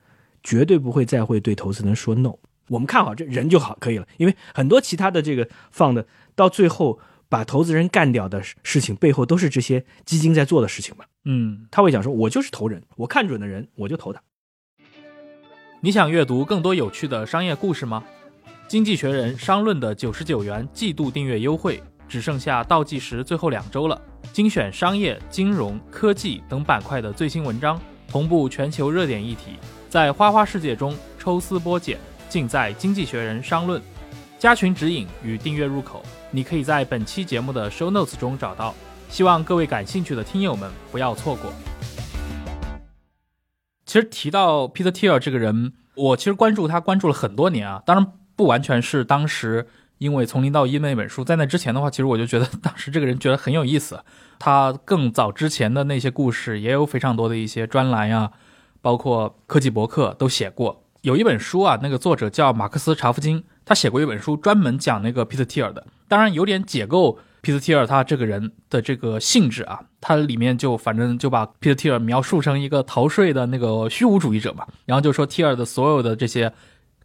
[0.41, 2.33] 绝对不会再会对投资人说 no。
[2.69, 6.03] 我们看好这人就好可以了，因为很多其他的这个 fund
[6.35, 6.99] 到最后
[7.29, 11.05] 把投资人干掉的事情背后都是这些基金在做的事情嘛。
[11.25, 14.21] 嗯，他会讲说，我就是投人，我看准的人我就投他。
[15.81, 18.03] 你想阅读更多有趣的商业故事吗？
[18.67, 24.01] 经济学人商论的九十九元季度订阅优惠只剩下倒计时最后两周了，
[24.33, 29.57] 精选商业、金融、科技等板块的最新文章，同步全球热点议题，
[29.89, 31.97] 在花花世界中抽丝剥茧，
[32.29, 33.81] 尽在《经济学人》商论。
[34.39, 38.75] 加群指引与订阅入口，你可以在本期节目的 show notes 中找到。
[39.09, 41.51] 希望各位感兴趣的听友们不要错过。
[43.85, 49.65] 其实提到 Peter Thiel 这个人，我其实关注他关注了很多年啊，当然不完全是当时
[49.97, 54.03] 因为《从零到一》那本书，在那之前的话，其实我就觉得当时这个人觉得很有意思。
[54.37, 58.31] 他更早之前的那些故事也有非常多的一些专栏呀，
[58.81, 60.83] 包括科技博客都写过。
[61.07, 67.17] 有一本书啊，那个作者叫马克思查夫金，他写过一本书专门讲那个 Peter Thiel 的，当然有点解构。
[67.39, 76.51] 皮特蒂尔他这个人的这个性质啊，他里面就反正就把皮特蒂尔描述成一个逃税的那个虚无主义者嘛，然后就说蒂尔的所有的这些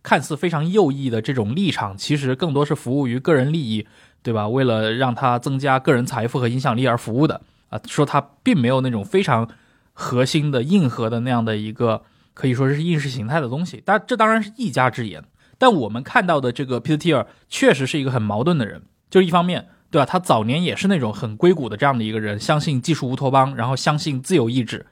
[0.03, 3.87] 看似非常右翼的这种立场，其实更多是服务于个人利益，
[4.21, 4.49] 对吧？
[4.49, 9.49] 为了让他增加个人财富和影响力而服务的啊，说他并没有那种非常
[9.93, 12.03] 核心的硬核的那样的一个
[12.35, 15.23] 可以说是意识形态的东西，但这当然是一家之言。
[15.59, 19.69] 但我们看到的这个皮特蒂尔确实是一个很矛盾的人，就一方面。
[19.93, 20.07] 对吧？
[20.07, 24.87] 他早年也是那种很硅谷的这样的一个人，相信技术乌托邦，然后相信自由意志。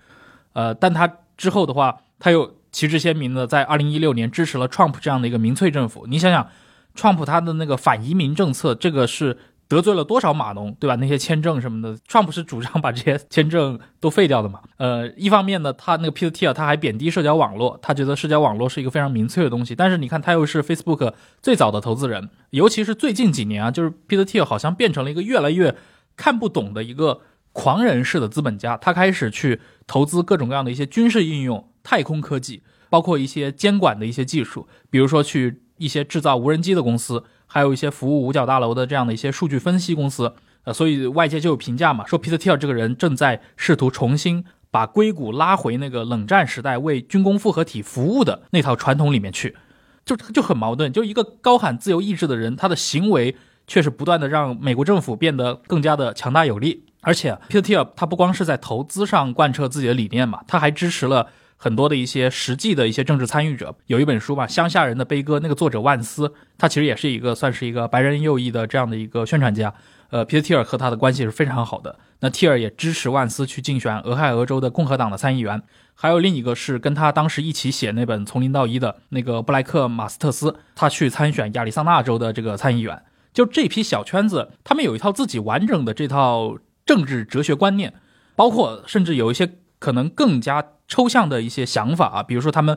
[0.52, 6.06] 呃，但他之后的话，他又旗帜鲜明的在二零一六年支持了 Trump 这样的一个民粹政府。
[6.06, 6.46] 你想想
[6.94, 9.38] ，Trump 他的那个反移民政策，这个是。
[9.70, 10.96] 得罪了多少码农，对吧？
[10.96, 14.60] 那些签证什么的，Trump 是主张把这些签证都废掉的嘛？
[14.78, 19.76] 呃，一方面呢，他那个 Peter Thiel 他还贬低社交网络，他觉得社交网络是一个非常民粹的东西。
[19.76, 25.76] 但是你看，他又是 Facebook 最早的投资人，尤其是最近几年啊，就是 Peter Thiel 好像变成了一个越来越
[26.16, 27.20] 看不懂的一个
[27.52, 28.76] 狂人式的资本家。
[28.76, 37.22] 他开始去投资各种各样的一些军事应用、太空科技，包括一些监管的一些技术，比如说去一些制造无人机的公司。
[37.52, 40.32] 还有一些服务五角大楼的这样的一些数据分析公司，
[40.62, 49.56] 呃，所以外界就有评价嘛，说 Peter Thiel 这个人正在试图重新把硅谷拉回那个冷战时代为军工复合体服务的那套传统里面去，
[50.04, 50.92] 就就很矛盾。
[50.92, 53.34] 就一个高喊自由意志的人，他的行为
[53.66, 56.84] 却是不断的让美国政府变得更加的强大有力。
[57.00, 61.26] 而且 Peter Thiel 他不光是在投资上贯彻自己的理念嘛，他还支持了。
[61.62, 69.74] 很多的一些实际的一些政治参与者，有一本书吧，《乡下人的悲歌》，那个作者万斯，他其实也是一个算是一个白人右翼的这样的一个宣传家。
[70.08, 71.98] 呃，皮特提尔和他的关系是非常好的。
[72.20, 75.62] 那蒂尔也支持万斯去竞选俄亥俄州的共和党的参议员。
[75.94, 83.02] 还有另一个是跟他当时一起写那本《从零到一》的那个布莱克马斯特斯，他去参选亚利桑那州的这个参议员。
[83.34, 87.92] 就这批小圈子，他们有一套自己完整的这套政治哲学观念，
[88.34, 90.64] 包括甚至有一些可能更加。
[90.92, 92.76] 抽象的一些想法啊，比如说他们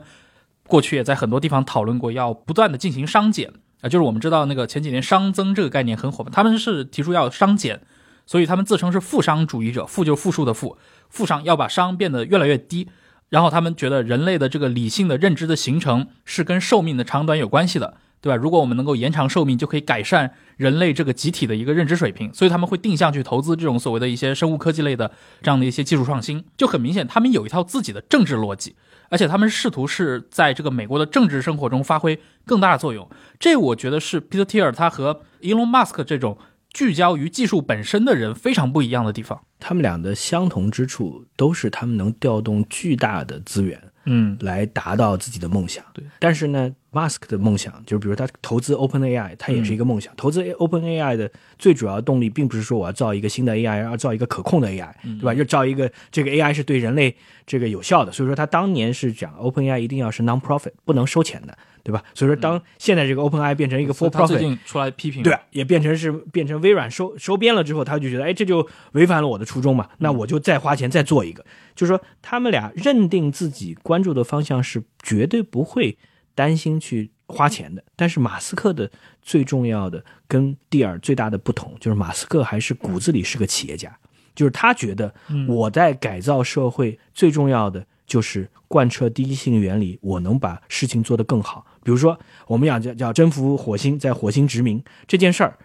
[0.68, 7.80] 过去也在很多地方讨论过，要不断的进行商减啊，就是我们知道那个前几年熵增这个概念很火嘛，他们是提出要商减，
[8.24, 12.88] 所以他们自称是负商主义者，负就是负数的负，负商要把商变得越来越低，
[13.30, 17.96] 然后他们觉得人类的这个理性的认知的形成是跟寿命的长短有关系的。
[18.24, 18.36] 对吧？
[18.42, 22.32] 如果我们能够延长寿命，就可以改善人类这个集体的一个认知水平。
[22.32, 28.74] 所以他们会定向去投资这种所谓的一些生物科技类的这样的一些技术创新，就很明显，他们有一套自己的政治逻辑，
[29.10, 33.06] 而且他们试图是在这个美国的政治生活中发挥更大的作用。
[33.38, 36.38] 这我觉得是 Peter Thiel 他和 Elon Musk 这种
[36.72, 39.42] 聚焦于技术本身的人非常不一样的地方。
[39.60, 45.84] 他们俩的相同之处都是他们能调动巨大的资源，嗯，来达到自己的梦想。
[45.92, 46.70] 对，但是呢。
[46.94, 50.14] ，Mask 的梦想就是，比如他投资 OpenAI，他也是一个梦想。
[50.16, 55.34] 投资 OpenAI 的最主要动力，并不是说我要造一个新的 AI，要造一个可控的 AI，对吧？
[55.34, 57.12] 就造一个这个 AI 是对人类
[57.44, 58.12] 这个有效的。
[58.12, 62.02] 所以说，他当年是讲 OpenAI 一定要是 non-profit，不能收钱的，对吧？
[62.14, 69.88] 所以说，当现在这个 OpenAI 变成一个 for-profit，最近出来批评，对，也变成是变成微软收收编了之后，他就觉得，哎，这就违反了我的初衷嘛。
[69.98, 71.44] 那我就再花钱再做一个。
[71.76, 75.96] 就是说，他们俩认定自己关注的方向是绝对不会
[76.34, 77.12] 担心去。
[77.26, 78.88] 花钱的，但是马斯克的
[79.22, 83.90] 最重要的跟蒂尔最大的不同，就是马斯克还是骨子里是个企业家，
[84.34, 85.12] 就是他觉得
[85.48, 91.64] 我在改造社会最重要的就是贯彻第一性原理，我能把事情做得更好。
[91.84, 92.18] 比如说，
[92.48, 95.56] 我们要叫叫征服火星，在火星殖民这件事儿，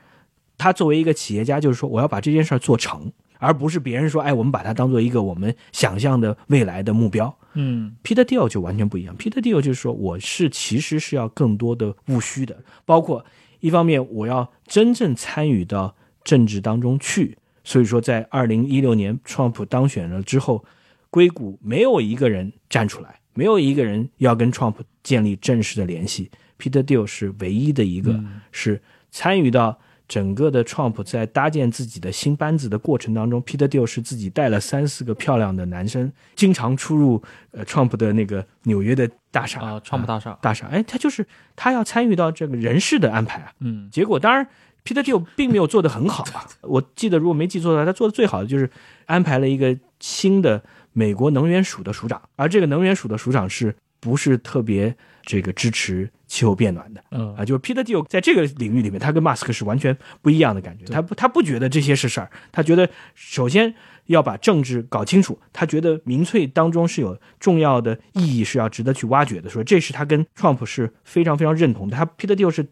[0.58, 3.12] 他作为一个企业家，就是说我要把这件事儿做成。
[3.41, 7.34] 而不是别人说，哎，我们把它当做一个我们想象的未来的目标。
[7.53, 9.15] 嗯，Peter Thiel 就完全不一样。
[9.17, 13.25] Peter Thiel 就是说，我是其实是要更多的务虚的，包括
[13.62, 17.38] 一方面我要真正参与到政治当中去。
[17.63, 20.65] 所以说，在二零一六年 Trump 当选了之后，
[21.10, 26.30] 硅谷没有一个人站出来，没有一个人要跟 Trump 建立正式的联系。
[26.59, 28.20] Peter Thiel 是唯一的一个
[28.51, 40.68] 是参与到整个的 Trump 在搭建自己的新班子的过程当中，Peter Thiel 是自己带了三四个漂亮的男生，经常出入呃 Trump 的那个纽约的大厦啊，川普大厦，大厦。
[40.68, 43.53] 哎，他就是他要参与到这个人事的安排啊。
[43.59, 44.45] 嗯，结果当然
[44.84, 46.45] Peter Thiel 并没有做得很好啊。
[46.68, 48.70] 我记得如果没记错的话，他做的最好的就是
[49.05, 50.61] 安排了一个新的
[50.94, 57.04] 美国能源署的署长，而这个能源署的署长是不是特别这个支持气候变暖的？
[57.12, 60.86] 嗯啊，就是 Peter Thiel 在这个领域里面，他跟 Musk 是完全不一样的感觉。
[60.86, 63.74] 他不，他不觉得这些是事儿，他觉得首先
[64.06, 65.40] 要把政治搞清楚。
[65.52, 69.50] 他觉得民粹当中是有重要的意义，是要值得去挖掘的。
[69.50, 71.98] 说这是他跟 Trump 是非常非常认同的。
[71.98, 72.66] 他 Peter Thiel 是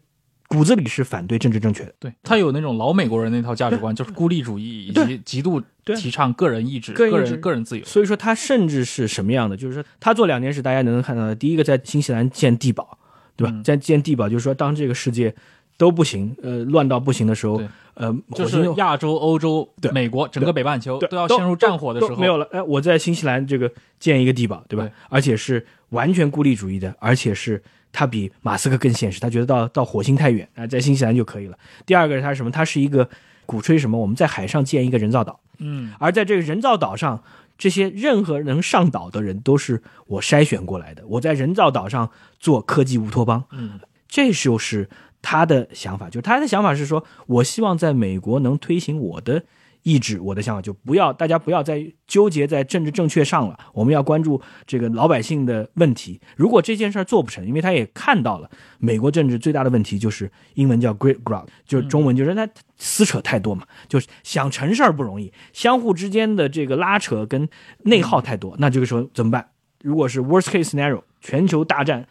[0.48, 1.94] 骨子里是反对政治正确的。
[2.00, 7.84] 对他有那种老美国人那套价值观，就是孤立主义以及极度提倡个人意志、个人个人自由。
[7.84, 9.56] 所以说他甚至是什么样的？
[9.56, 12.98] 就是说他做两件事，大家能看到的，第一个在新西兰建地堡，
[13.36, 13.52] 对吧？
[13.54, 15.34] 嗯在建地堡，就是说当这个世界
[15.76, 17.62] 都不行，呃，乱到不行的时候，
[17.94, 22.48] 呃，就是亚洲、欧洲、对美国整个北半球都要陷入战火的时候，没有了。
[22.52, 23.70] 哎，我在新西兰这个
[24.00, 24.84] 建一个地堡，对吧？
[24.84, 27.62] 对而且是完全孤立主义的，而且是
[27.92, 31.58] 他比马斯克更现实，他觉得到到火星太远啊、在新西兰就可以了。
[31.86, 32.50] 第二个是他是什么？
[32.50, 33.08] 他是一个
[33.46, 33.98] 鼓吹什么？
[33.98, 37.22] 我们在海上建一个人造岛，嗯，而在这个人造岛上，
[37.56, 41.02] 这些任何能上岛的人都是我筛选过来的。
[41.06, 44.88] 我在人造岛上做科技乌托邦，嗯，这就是
[45.22, 46.08] 他的想法。
[46.08, 49.42] 就是他的想法是说，我希望在美国能推行我的
[49.88, 56.20] 意志，我的想法就不要大家不要再纠结在政治正确上了，我们要关注这个老百姓的问题。
[56.36, 67.48] 如果这件事儿做不成，因为他也看到了美国政治最大的问题就是英文叫 great growth，就是中文就是他撕扯太多嘛，就是想成事儿不容易，相互之间的这个拉扯跟
[67.84, 69.48] 内耗太多，那这个时候怎么办？
[69.82, 72.06] 如果是 worst case scenario，全球大战，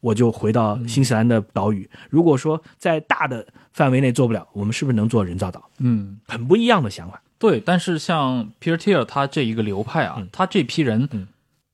[0.00, 1.88] 我就回到新西兰的岛屿。
[2.10, 5.68] 如果说在大的范围内做不了，我们是不是能做人造岛？
[5.78, 7.22] 嗯，很不一样的想法。
[7.38, 7.60] 对。
[7.60, 11.26] 但是像 Peter Thiel 他这一个流派啊，嗯他这批人，嗯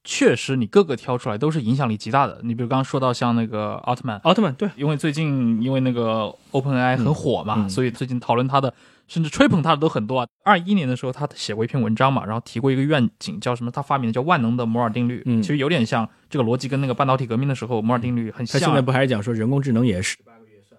[0.05, 2.41] 确实你各个挑出来都是影响力极大的。
[2.43, 8.73] 你比如刚刚说到像那个奥特曼，奥特曼对，因为最近因为那个 OpenAI 很火嘛，嗯嗯所以最近讨论他的，
[9.07, 10.27] 甚至吹捧他的都很多啊。
[10.45, 13.71] 二一年的时候，他写过一篇文章嘛，然后提过一个愿景，叫什么？
[13.71, 15.23] 他发明的叫万能的摩尔定律。
[15.27, 18.61] 嗯其实有点像这个逻辑，跟那个半导体革命的时候摩尔定律很像啊。
[18.61, 20.17] 他现在不还是讲说人工智能也是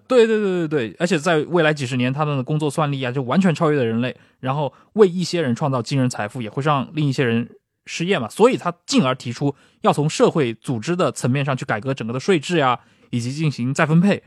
[0.05, 7.49] 对对对对对，而且在未来几十年，他们的工作算力啊，就完全超越了人类，然后为一些人创造惊人财富，也会让另一些人
[7.85, 8.29] 失业嘛。
[8.29, 12.79] 所以他进而提出要从社会组织的层面上去改革整个的税制呀，
[13.09, 14.23] 以及进行再分配。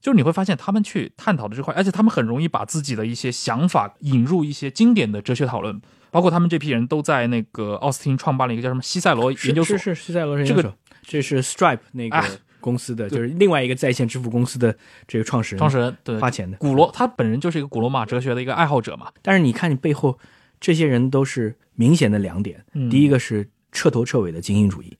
[0.00, 5.78] 就是你会发现，他们去探讨的这块，而且他们很容易把自己的一些想法引入一些经典的哲学讨论，
[6.10, 12.26] 包括他们这批人都在那个奥斯汀创办了一个叫什么西塞罗研究所，是是西塞罗研这个究所，这是 Stripe 那个哎
[12.60, 14.74] 公司的，对就是另外一个在线支付公司的
[15.06, 16.56] 这个创始人创始人对花钱的。
[16.56, 19.12] 古罗，他本人就是一个古罗马哲学的一个爱好者嘛。
[19.20, 20.18] 但是你看，你背后
[20.60, 22.64] 这些人都是明显的两点。
[22.74, 24.98] 嗯第一个是彻头彻尾的精英主义，对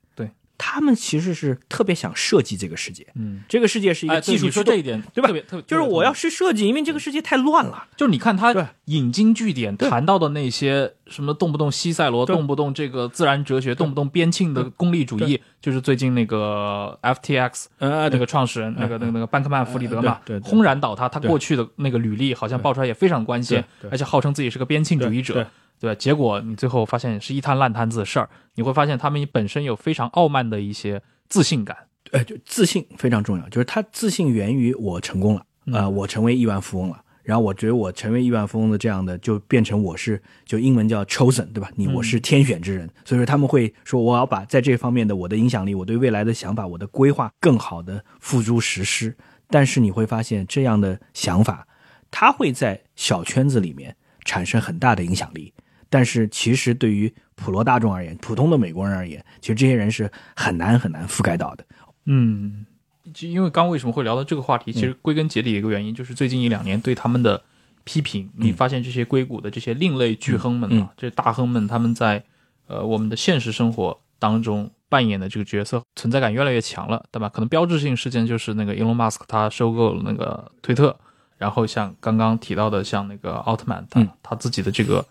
[0.63, 3.07] 他们其实是特别想设计这个世界。
[3.15, 5.29] 嗯，这个世界是一哎，个技术说这一点，对吧？
[5.29, 7.87] 特别特别就是我要特去设计，因为这个世界太乱了。
[7.97, 8.55] 就是你看他
[8.85, 21.09] 引经据典谈到的那些什么动不动西塞罗，动不动这个自然哲学，动不动边沁的功利主义，就是最近那个 FTX 呃，那个创始人，那个那个那个班克曼弗里德嘛，轰然倒塌。
[21.09, 25.47] 他过去的那个履历好像爆出来也非常关键对，而且号称自己是个边沁主义者
[25.81, 25.95] 对，吧？
[25.99, 31.77] 结果你最后发现是一摊烂摊子的事儿，你会发现他们本身有非常傲慢的一些自信感。
[32.13, 37.03] 呃，就自信非常重要，就是他自信源于我成功了，呃，我成为亿万富翁了。
[37.23, 41.71] 然后我觉得我成为亿万富翁的这样的，就变成我是就英文叫 chosen，对吧？
[41.77, 49.17] 你我是天选之人，所以说他们会说我要把在这方面的我的影响力、我对未来的想法、我的规划更好的付诸实施。
[49.49, 51.69] 但是你会发现这样的想法，
[52.11, 55.53] 它会在小圈子里面产生很大的影响力，
[55.91, 61.65] 但是其实对于普罗大众而言，普通的美国人而言，其实这些人是很难很难覆盖到的。
[62.05, 62.65] 嗯，
[63.13, 67.43] 就因为刚为什么会聊到这个话题，其实归根结底的一个原因就是最近一两年对他们的
[67.83, 72.23] 批评，你发现这些硅谷的这些另类巨亨们啊，这些大亨们，他们在
[72.69, 77.29] 呃我们的现实生活当中扮演的这个角色存在感越来越强了，对吧？
[77.29, 80.97] 可能标志性事件就是那个 Elon Musk 他收购了那个推特，
[81.37, 83.85] 然后像刚刚提到的像那个奥特曼，
[84.23, 85.05] 他自己的这个。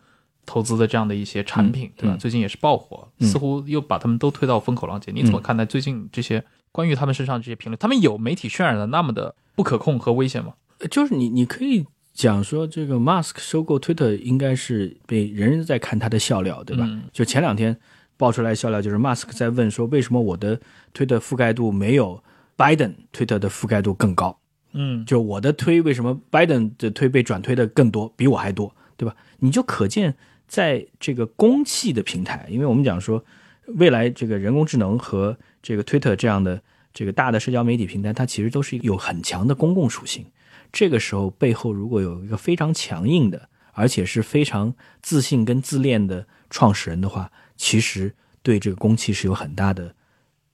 [0.49, 2.15] 投资的这样的一些产品，对吧？
[2.15, 5.13] 嗯最近也是爆火，嗯似乎又把他们都推到风口浪尖。
[5.15, 7.77] 你怎么看待最近这些关于他们身上这些评论？
[7.77, 10.53] 他们有媒体渲染的那么的不可控和危险吗？
[10.79, 16.83] 呃就是你，你可以讲说，这个 Musk 收购 Twitter 应该是被人人在看他的笑料，对吧？
[16.87, 17.77] 嗯就前两天
[18.17, 20.59] 爆出来笑料，就是 Musk 在问说，为什么我的
[20.95, 22.23] Twitter 覆盖度没有
[22.57, 24.39] Biden Twitter 的覆盖度更高？
[24.73, 29.15] 嗯，就我的推为什么 Biden 的推被转推的更多，比我还多，对吧？
[29.39, 30.15] 你就可见
[30.49, 33.23] 在这个公器的平台，因为我们讲说
[33.67, 40.25] 未来这个人工智能和这个 Twitter 这样的这个大的社交媒体平台，它其实都是有很强的公共属性。
[40.71, 49.95] 这个时候背后如果有一个非常强硬的，而且是非常自信跟自恋的创始人的话，其实对这个公器是有很大的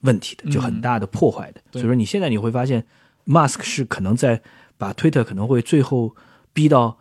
[0.01, 1.61] 问题的，就很大的破坏的。
[1.71, 2.85] 所以说你现在你会发现
[3.25, 4.41] ，Mask 是可能在
[4.77, 6.15] 把 Twitter 可能会最后
[6.51, 6.97] 逼到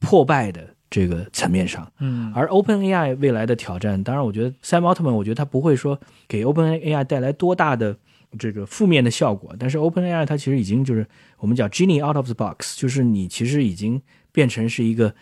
[0.00, 1.90] 破败的这个层面上。
[2.00, 7.96] 嗯，而 OpenAI 未来的挑战，当然，我觉得 Sam Altman，我觉得他不会说给 OpenAI 带来多大的
[8.38, 9.56] 这个负面的效果。
[9.58, 11.06] 但是 OpenAI 它其实已经就是
[11.38, 15.14] 我们讲 Genie out of the box，就是你其实已经变成是一个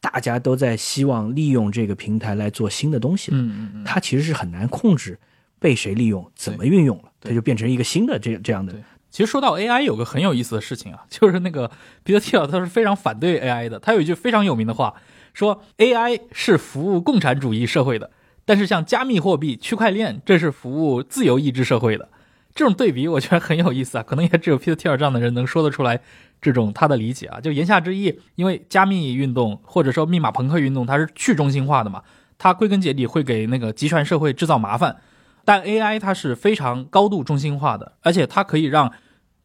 [0.00, 3.36] 大家都在希望利用这个平台来做新的东西了。
[3.36, 5.18] 嗯嗯嗯，它其实是很难控制
[5.58, 8.80] 被谁利用、怎么运用了，它就变成一个新的这这样的对。
[9.10, 11.70] 其实说到 AI，有个很有意思的事情啊， 就是那个
[12.04, 13.78] 彼得蒂尔他是非常反对 AI 的。
[13.78, 14.94] 他有一句非常有名的话，
[15.34, 18.10] 说 AI 是服务共产主义社会的，
[18.44, 22.08] 但是像加密货币、区块链，这是服务自由意志社会的。
[22.54, 26.00] 这种对比我觉得很有意思啊，可能也只有 Peter Thiel 这样的人能说得出来
[26.42, 27.40] 这种他的理解啊。
[27.40, 32.02] 就言下之意，因为加密运动或者说密码朋克运动，它是去中心化的嘛，
[32.38, 34.96] 它归根结底会给那个集权社会制造麻烦。
[35.44, 38.92] 但 AI 它是非常高度中心化的，而且它可以让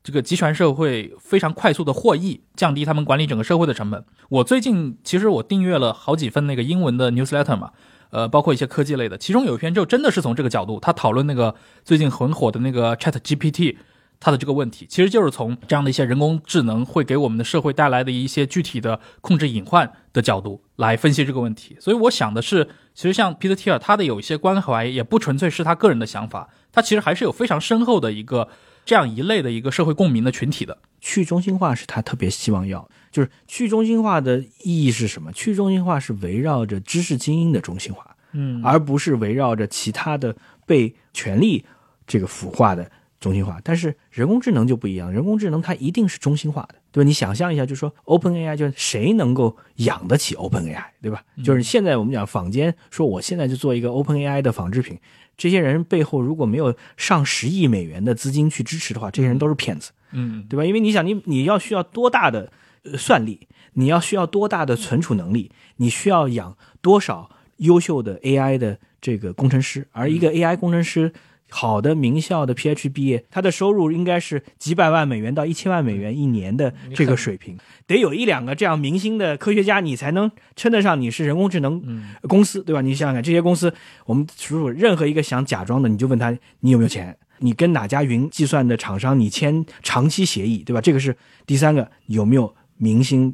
[0.03, 4.05] 这个集权社会非常快速的获益，降低他们管理整个社会的成本。
[4.29, 7.71] 我最近其实我订阅了好几份那个英文的 newsletter 嘛，
[8.11, 13.77] 呃，包括一些科技类的，其中有一篇就真的是从这个角度，他讨论那个最近很火的那个 Chat GPT。
[14.19, 21.77] 它的这个问题，其实就是从这样的一些人工智能会给我们的社会带来的一些具体的控制隐患的角度来分析这个问题。
[21.79, 28.49] 所以我想的是，其实像 Peter Thiel 他的有一些关怀，也不纯粹是他个人的想法，他其实还是有非常深厚的一个
[28.85, 30.77] 这样一类的一个社会共鸣的群体的。
[31.01, 35.31] 去中心化是他特别希望要，就是去中心化的意义是什么？
[35.33, 40.35] 去中心化是围绕着知识精英的中心化，嗯而不是围绕着其他的
[40.65, 41.63] 被权力
[42.07, 42.89] 这个腐化的
[43.25, 43.59] 中心化。
[43.63, 47.07] 但是人工智能就不一样，人工智能它一定是中心化的，对吧？
[47.07, 51.23] 你想象一下，就是说 OpenAI 就是谁能够养得起 OpenAI，对吧？
[51.43, 54.99] 就是现在我们讲坊间说，我现在就做一个 OpenAI 的纺织品，
[55.35, 59.91] 这些人背后如果没有上十亿美元的资金去支持的话，这些人都是骗子。
[60.11, 60.63] 嗯对吧？
[60.63, 62.51] 因为你想，你你要需要多大的
[62.83, 71.11] 呃算力，你要需要多大的存储能力，你需要养多少优秀的 AI 的这个工程师，而一个 AI 工程师。
[71.49, 81.81] 好的名校的 PhD 毕业，他的收入应该是几百万美元到一千万美元一年的这个水平，得有一两个这样明星的科学家，你才能称得上你是人工智能
[82.27, 82.81] 公司，对吧？
[82.81, 83.73] 你想想看，这些公司，
[84.05, 90.81] 我们数数任何一个想假装的，你就问他你有没有钱，你跟哪家云计算的厂商你签长期协议，对吧？
[90.81, 91.15] 这个是
[91.45, 93.33] 第三个，有没有明星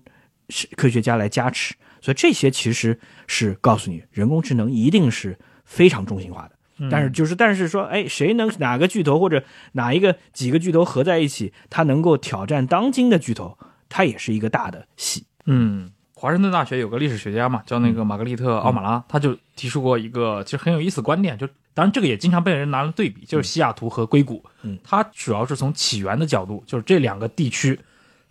[0.49, 1.73] 是科学家来加持？
[2.01, 6.55] 所以这些其实是告诉你，人工智能一定是非常中心化的。
[6.89, 13.57] 但是就是，但是说，哎，谁能哪个巨头或者哪一个几个巨头合在一起，它能够挑战当今的巨头，
[13.89, 15.25] 它也是一个大的戏。
[15.45, 24.43] 嗯，华盛顿大学有个历史学家嘛，叫那个玛格丽特·奥马拉，他就提出过一个其实很有意思的观点，就当然这个也经常被人拿来对比，就是西雅图和硅谷。
[24.63, 27.79] 嗯，它主要是从起源的角度，就是这两个地区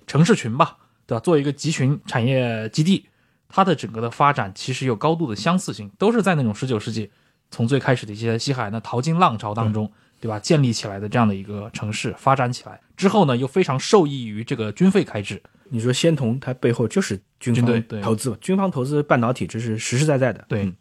[0.07, 0.77] 城市群吧，
[1.07, 1.21] 对吧？
[1.21, 3.07] 做一个集群产业基地，
[3.49, 7.11] 它的整个的发展其实有高度的相似性，都是在那种十九世纪。
[7.51, 9.91] 从最开始的一些西海岸的淘金浪潮当中，
[10.21, 10.39] 对吧？
[10.39, 15.43] 建立起来的这样的一个城市发展起来之后呢，又非常受益于这个军费开支。
[15.73, 20.45] 你说仙童，它背后就是军方投资，军方投资半导体，这是实实在在的。
[20.49, 20.73] 对，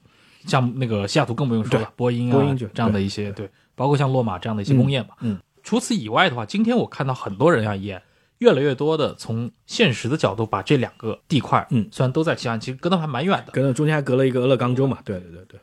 [0.45, 5.09] 像那个西雅图更不用说对了，波音啊，波音就这样的一些对，包括像洛马这样的一些工业嘛。
[5.21, 8.01] 嗯嗯除此以外的话，今天我看到很多人啊，也
[8.39, 14.97] 越来越多的从现实的角度把这两个地块，嗯，虽然都在西岸，其实隔得还蛮远的，隔了中间还隔了一个俄勒冈州嘛。
[15.05, 15.59] 对对对对。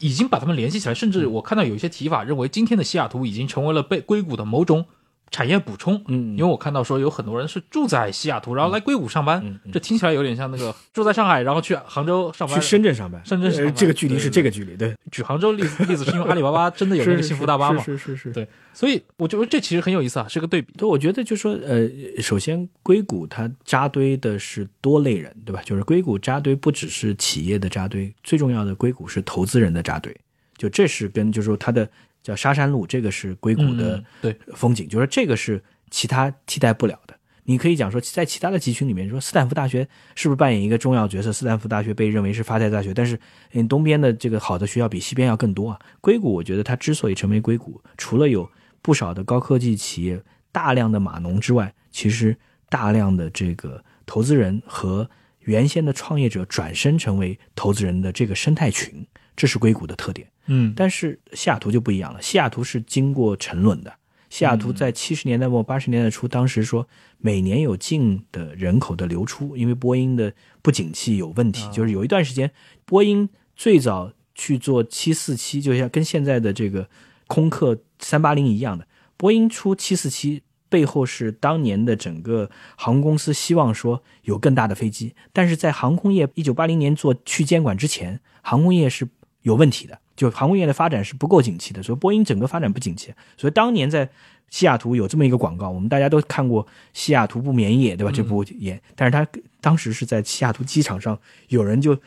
[0.00, 4.86] 已经把它们联系起来，甚至我看到有一些提法认为，今天的西雅图已经成为了被硅谷的某种
[5.30, 6.02] 产业补充。
[6.08, 12.60] 嗯因为我看到说有很多人是住在西雅图，然后来硅谷上班，嗯嗯这听起来有点像那个住在上海，然后去杭州上班。
[12.60, 17.82] 去深圳上班，深圳上班呃这个距离是这个距离，对，举杭州例子例子是因为阿里巴巴真的有那个幸福大巴嘛？
[17.82, 18.32] 是是是是。
[18.32, 20.72] 对，所以我觉得这其实很有意思啊，是个对比。
[20.76, 21.88] 对，我觉得就说，呃，
[22.20, 25.62] 首先硅谷它扎堆的是多类人，对吧？
[25.64, 30.14] 就是硅谷扎堆不只是企业的扎堆，最重要的硅谷是投资人的扎堆。
[30.56, 31.88] 就这是跟就是说它的
[32.22, 37.16] 叫沙山路，这个是硅谷的嗯对风景，就是这个是其他替代不了的。
[37.44, 41.32] 你可以讲说，在其他的集群里面，说斯坦福大学是不是扮演一个重要角色？
[41.32, 43.18] 斯坦福大学被认为是发财大学，但是
[43.52, 45.78] 嗯，东边的这个好的学校比西边要更多啊。
[46.00, 48.48] 硅谷，我觉得它之所以成为硅谷，除了有
[48.82, 52.36] 不少的高科技企业、大量的码农之外，其实
[52.68, 55.10] 大量的这个投资人和
[55.40, 59.04] 原先的创业者转身成为投资人的这个生态群，
[59.40, 60.28] 这是硅谷的特点。
[60.48, 63.90] 嗯，但是西雅图就不一样了，西雅图是经过沉沦的。
[64.28, 66.86] 西雅图在七十年代末八十年代初，当时说
[67.16, 70.30] 每年有近的人口的流出，因为波音的
[70.60, 72.50] 不景气有问题，就是有一段时间，
[72.84, 76.86] 波音最早去做七四七，就像跟现在的这个
[77.26, 78.86] 空客三八零一样的，
[79.16, 89.08] 波音出七四七背后是当年的整个航空公司希望说有更大的飞机，但是在航空业一九八零年做去监管之前，航空业是
[89.42, 89.98] 有问题的。
[90.16, 93.12] 就航空业的发展是不够景气的，所以波音整个发展不景气。
[93.38, 94.06] 所以当年在
[94.50, 96.62] 西雅图有这么一个广告，我们大家都看过
[96.92, 98.12] 《西雅图不眠夜》，对吧？
[98.12, 99.26] 这部演，但是他
[99.62, 101.18] 当时是在西雅图机场上，
[101.48, 101.98] 有人就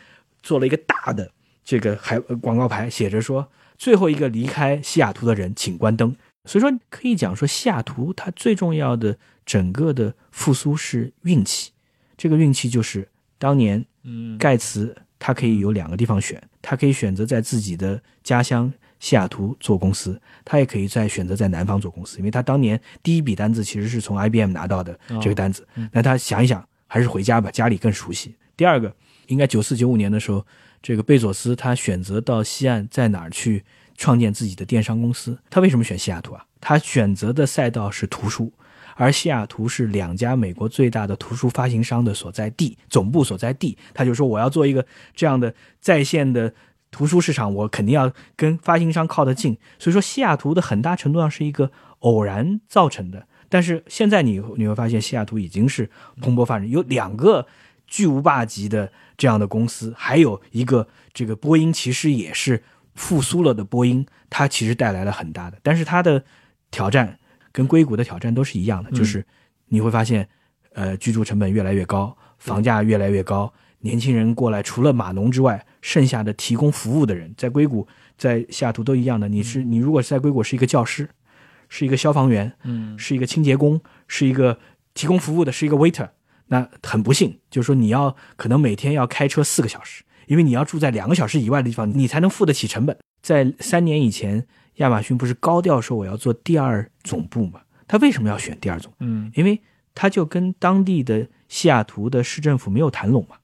[0.43, 1.31] 做了一个大的
[1.63, 6.15] 这个海广告牌，写着说：“最后一个离开西雅图的人，请关灯。”
[6.45, 11.71] 所以说可以讲说，西雅图它最重要的整个的复苏是运气，
[12.15, 13.07] 这个运气就是
[13.39, 16.39] 当年，嗯，盖茨他可以有两个地方选。
[16.63, 25.67] 他可以选择在自己的家乡西雅图做公司，他也可以再选择在南方做公司，因为他当年第一笔单子其实是从 IBM 拿到的这个单子。
[25.91, 28.33] 那他想一想，还是回家吧，家里更熟悉。
[28.55, 28.95] 第二个，
[29.27, 30.43] 应该九四九五年的时候，
[30.81, 33.63] 这个贝佐斯他选择到西岸，在哪儿去
[33.97, 35.37] 创建自己的电商公司？
[35.49, 36.45] 他为什么选西雅图啊？
[36.61, 38.51] 他选择的赛道是图书。
[38.95, 43.77] 而西雅图是两家美国最大的图书发行商的所在地，总部所在地。
[43.93, 44.85] 他就说：“我要做一个
[45.15, 46.53] 这样的在线的
[46.91, 53.27] 图书市场，我肯定要跟发行商靠得近。”所以说，西雅图的很大程度上是一个偶然造成的。
[53.49, 55.89] 但是现在你你会发现，西雅图已经是
[56.21, 57.45] 蓬勃发展，有两个
[57.87, 62.63] 巨无霸级的这样的公司，还有一个这个波音，其实也是
[62.95, 66.23] 复苏了的波音，它其实带来了很大的，但是它的
[66.71, 67.19] 挑战。
[67.53, 69.23] 跟硅谷的挑战都是一样的，就是
[69.67, 70.27] 你会发现，
[70.73, 77.87] 呃，居住成本越来越高，房价越来越高，年轻人过来除了码农之外，剩下的提供服务的人，在硅谷、
[78.17, 79.29] 在西雅图都一样的。
[79.29, 81.07] 你是你如果是在硅谷是一个教师，
[81.69, 84.57] 是一个消防员，嗯，是一个清洁工，是一个
[84.95, 86.09] 提供服务的，是一个 waiter，
[86.47, 92.97] 那很不幸，就是说你要可能每天要开车四个小时，因为你要住在两个小时以外的地方，你才能付得起成本。
[93.21, 94.47] 在三年以前。
[94.75, 97.61] 亚马逊不是高调说我要做第二总部吗？
[97.87, 98.91] 他为什么要选第二总？
[98.99, 99.61] 嗯，因为
[99.93, 103.35] 他就跟当地的西雅图的市政府没有谈拢嘛。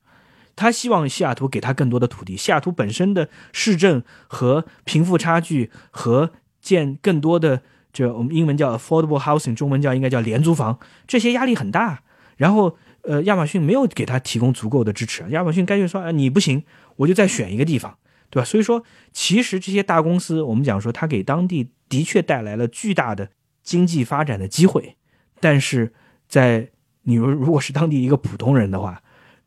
[0.56, 2.36] 他希望西雅图给他更多的土地。
[2.36, 7.62] 西雅图本身的市政和贫富差距和建更多的
[7.94, 12.02] 这我们英文叫 affordable housing，中文叫应该叫廉租房，这些压力很大。
[12.38, 15.24] 然后呃，亚马逊没有给他提供足够的支持。
[15.30, 16.64] 亚马逊干脆说啊，你不行，
[16.96, 17.99] 我就再选一个地方。
[18.30, 18.46] 对吧？
[18.46, 23.30] 所以说，其实这些大公司，我们讲说，它给当地的确带来了巨大的
[23.64, 24.96] 经济发展的机会。
[25.40, 25.94] 但是，
[26.28, 26.70] 在
[27.04, 29.02] 你如如果是当地一个普通人的话，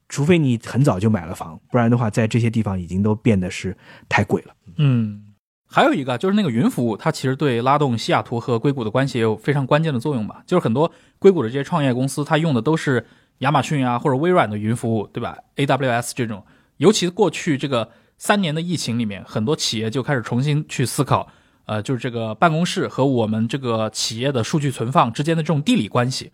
[0.08, 3.76] 除非你很早就买了房，不然的话，在这些地方已经都变得是
[4.08, 4.54] 太贵了。
[4.76, 5.34] 嗯，
[5.66, 10.42] 还有一个就是那个云服务，它其实对拉动西雅图和硅谷的关系也有非常关键的作用吧。
[10.46, 13.06] 就是很多硅谷的这些创业公司，它用的都是
[13.38, 16.44] 亚马逊啊或者微软的云服务，对吧？AWS 这种，
[16.78, 17.90] 尤其过去这个。
[18.22, 21.28] 三年的疫情里面，很多企业就开始重新去思考，
[21.64, 26.30] 呃，就是这个办公室和我们这个企业的数据存放之间的这种地理关系。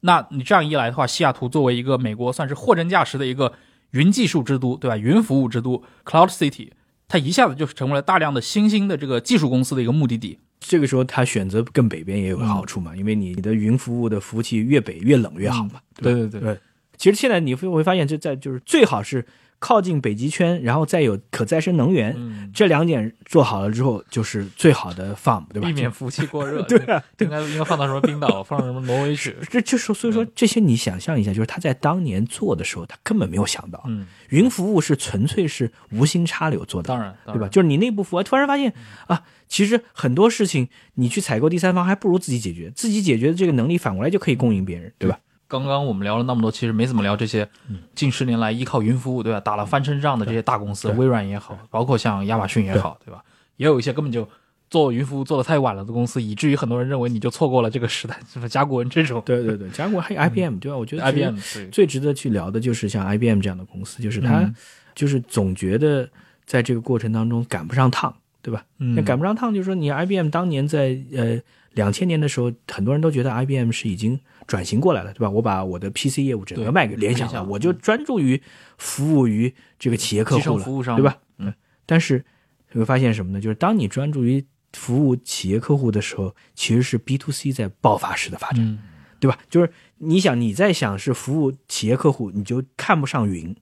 [0.00, 3.52] 那你这样一来的话，西雅图作为一个美国算是货真价实的一个
[3.92, 4.96] 云技术之都，对吧？
[4.96, 6.72] 云服务之都 （Cloud City），
[7.06, 10.40] 它一下子就成为了大量的新兴的这个技术公司的一个目的地。
[10.58, 15.74] 这个时候，它选择更北边也有好处嘛，因为你你的云服务的服务器越北越冷越好嘛。
[15.94, 16.58] 对对对对。
[16.96, 19.24] 其实现在你会会发现，就在就是最好是。
[19.60, 22.16] 靠近北极圈，然后再有可再生能源，
[22.54, 25.68] 这两点做好了之后，就是最好的 farm，对吧？
[25.68, 26.62] 避免服务器过 热。
[26.62, 29.36] 对啊，应该应该放到什么冰岛，放到什么挪威去？
[29.50, 37.48] 这就是所以说这些，你想象一下，就是他在当年做的时候，他根本没有想到，嗯，云服务是纯粹是无心插柳做的，当然，对吧？
[37.48, 38.72] 就是你内部服务，突然发现
[39.08, 45.18] 啊，其实很多事情你去采购第三方，还不如自己解决，自己解决的这个能力反过来就可以供应别人，对吧？
[45.48, 47.48] 刚刚我们聊了那么多，其实没怎么聊这些
[47.94, 49.40] 近十年来依靠云服务，对吧？
[49.40, 53.24] 打了翻身仗的这些大公司，微软也好，包括像亚马逊也好，对吧？
[53.56, 54.28] 也有一些根本就
[54.68, 59.22] 做云服务做的太晚了的公司，以至于很多人认为你就错过了这个时代，什么甲骨文这种。
[59.24, 60.76] 对对对，甲骨文还有 IBM，对吧？
[60.76, 61.36] 我觉得 IBM
[61.72, 64.52] 最值得去聊的就是像 IBM 这样的公司，就是它
[64.94, 66.06] 就是总觉得
[66.44, 68.62] 在这个过程当中赶不上趟，对吧？
[68.76, 71.40] 那赶不上趟，就是说你 IBM 当年在呃
[71.72, 74.20] 两千年的时候，很多人都觉得 IBM 是已经。
[74.48, 75.30] 转型过来了，对吧？
[75.30, 78.42] 我把我的 PC 业务整个卖给联想了，我就专注于
[78.78, 81.18] 服务于这个企业客户了，服务商，对吧？
[81.36, 81.54] 嗯。
[81.86, 82.24] 但是
[82.72, 83.40] 你会发现什么呢？
[83.40, 88.78] 就是当你专注于服务企业客户的时候，其实是 B to C 在爆发式的发展。
[89.20, 89.36] 对吧？
[89.50, 93.56] 就是你想你在想是服务企业客户，你就看不上云，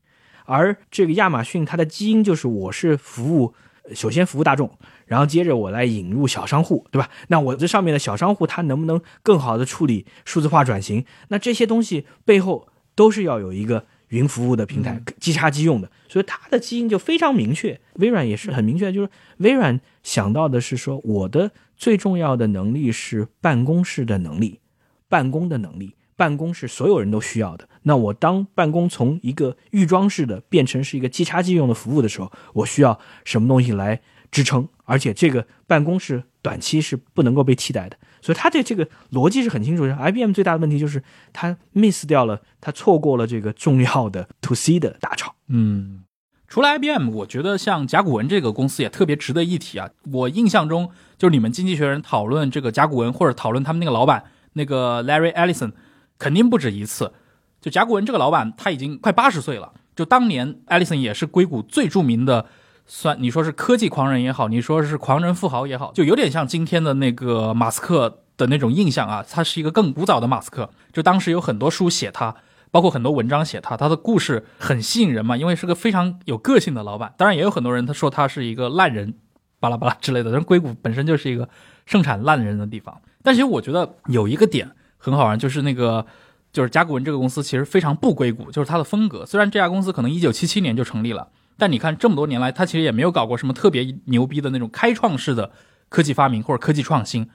[0.44, 3.54] 而这个亚马逊它的基因就是我是服务，
[3.94, 7.08] 首先服务大众，然后接着我来引入小商户，对吧？
[7.28, 11.04] 那我这上面的小商户它能不能更好的处理数字化转型？
[11.28, 17.80] 那这些东西背后都是要有一个云服务的平台，即插即用的，所以它的基因就非常明确。
[17.94, 24.60] 微软也是很明确，就是微软想到的是说，我的最重要的能力是办公室的能力，
[25.08, 25.94] 办公的能力。
[26.18, 27.68] 办公是所有人都需要的。
[27.82, 34.00] 那我当办公从一个预装式的变成是一个即插即用的服务的时候，我需要什么东西来
[34.36, 34.68] 支撑？
[34.84, 37.96] 而且这个办公室短期是不能够被替代的。
[38.20, 39.96] 所以它的这个逻辑是很清楚的。
[39.96, 45.34] IBM 最大的问题就是它 miss 掉了，它错过了这个重要的 To C 的大潮。
[45.48, 46.04] 嗯，
[46.46, 49.88] 除了 IBM，我觉得像甲骨文这个公司也特别值得一提啊。
[50.12, 55.72] 我印象中，就是你们经济学人讨论这个甲骨文，或者讨论他们那个老板那个 Larry Ellison。
[56.18, 57.12] 肯定不止一次，
[57.60, 59.74] 就甲骨文这个老板他已经快八十岁了。
[59.94, 62.46] 就当年 Ellison 也是硅谷最著名的，
[62.86, 69.24] 算你说是科技狂人也好，你说是狂人富豪也好，就有点像今天的那个马斯克的那种印象啊。
[69.28, 72.34] 他是一个更古早的马斯克，就当时有很多书写他，
[72.70, 77.12] 包括很多文章写他，他的故事很吸引人嘛，因为是个非常有个性的老板。
[77.16, 79.14] 当然也有很多人他说他是一个烂人，
[79.60, 80.32] 巴拉巴拉之类的。
[80.32, 81.48] 但硅谷本身就是一个
[81.84, 83.00] 盛产烂人的地方。
[83.22, 84.70] 但其实我觉得有一个点。
[84.98, 86.04] 很好玩，就是那个，
[86.52, 89.24] 就是甲骨文这个公司其实非常不硅谷，就是它的风格。
[89.24, 91.28] 虽然这家公司可能一九七七年就成立了，
[91.58, 95.50] 但你看这么多年来，它其实也没有搞过什么特别牛逼的那种开创式的
[95.88, 97.28] 科技发明或者科技创新。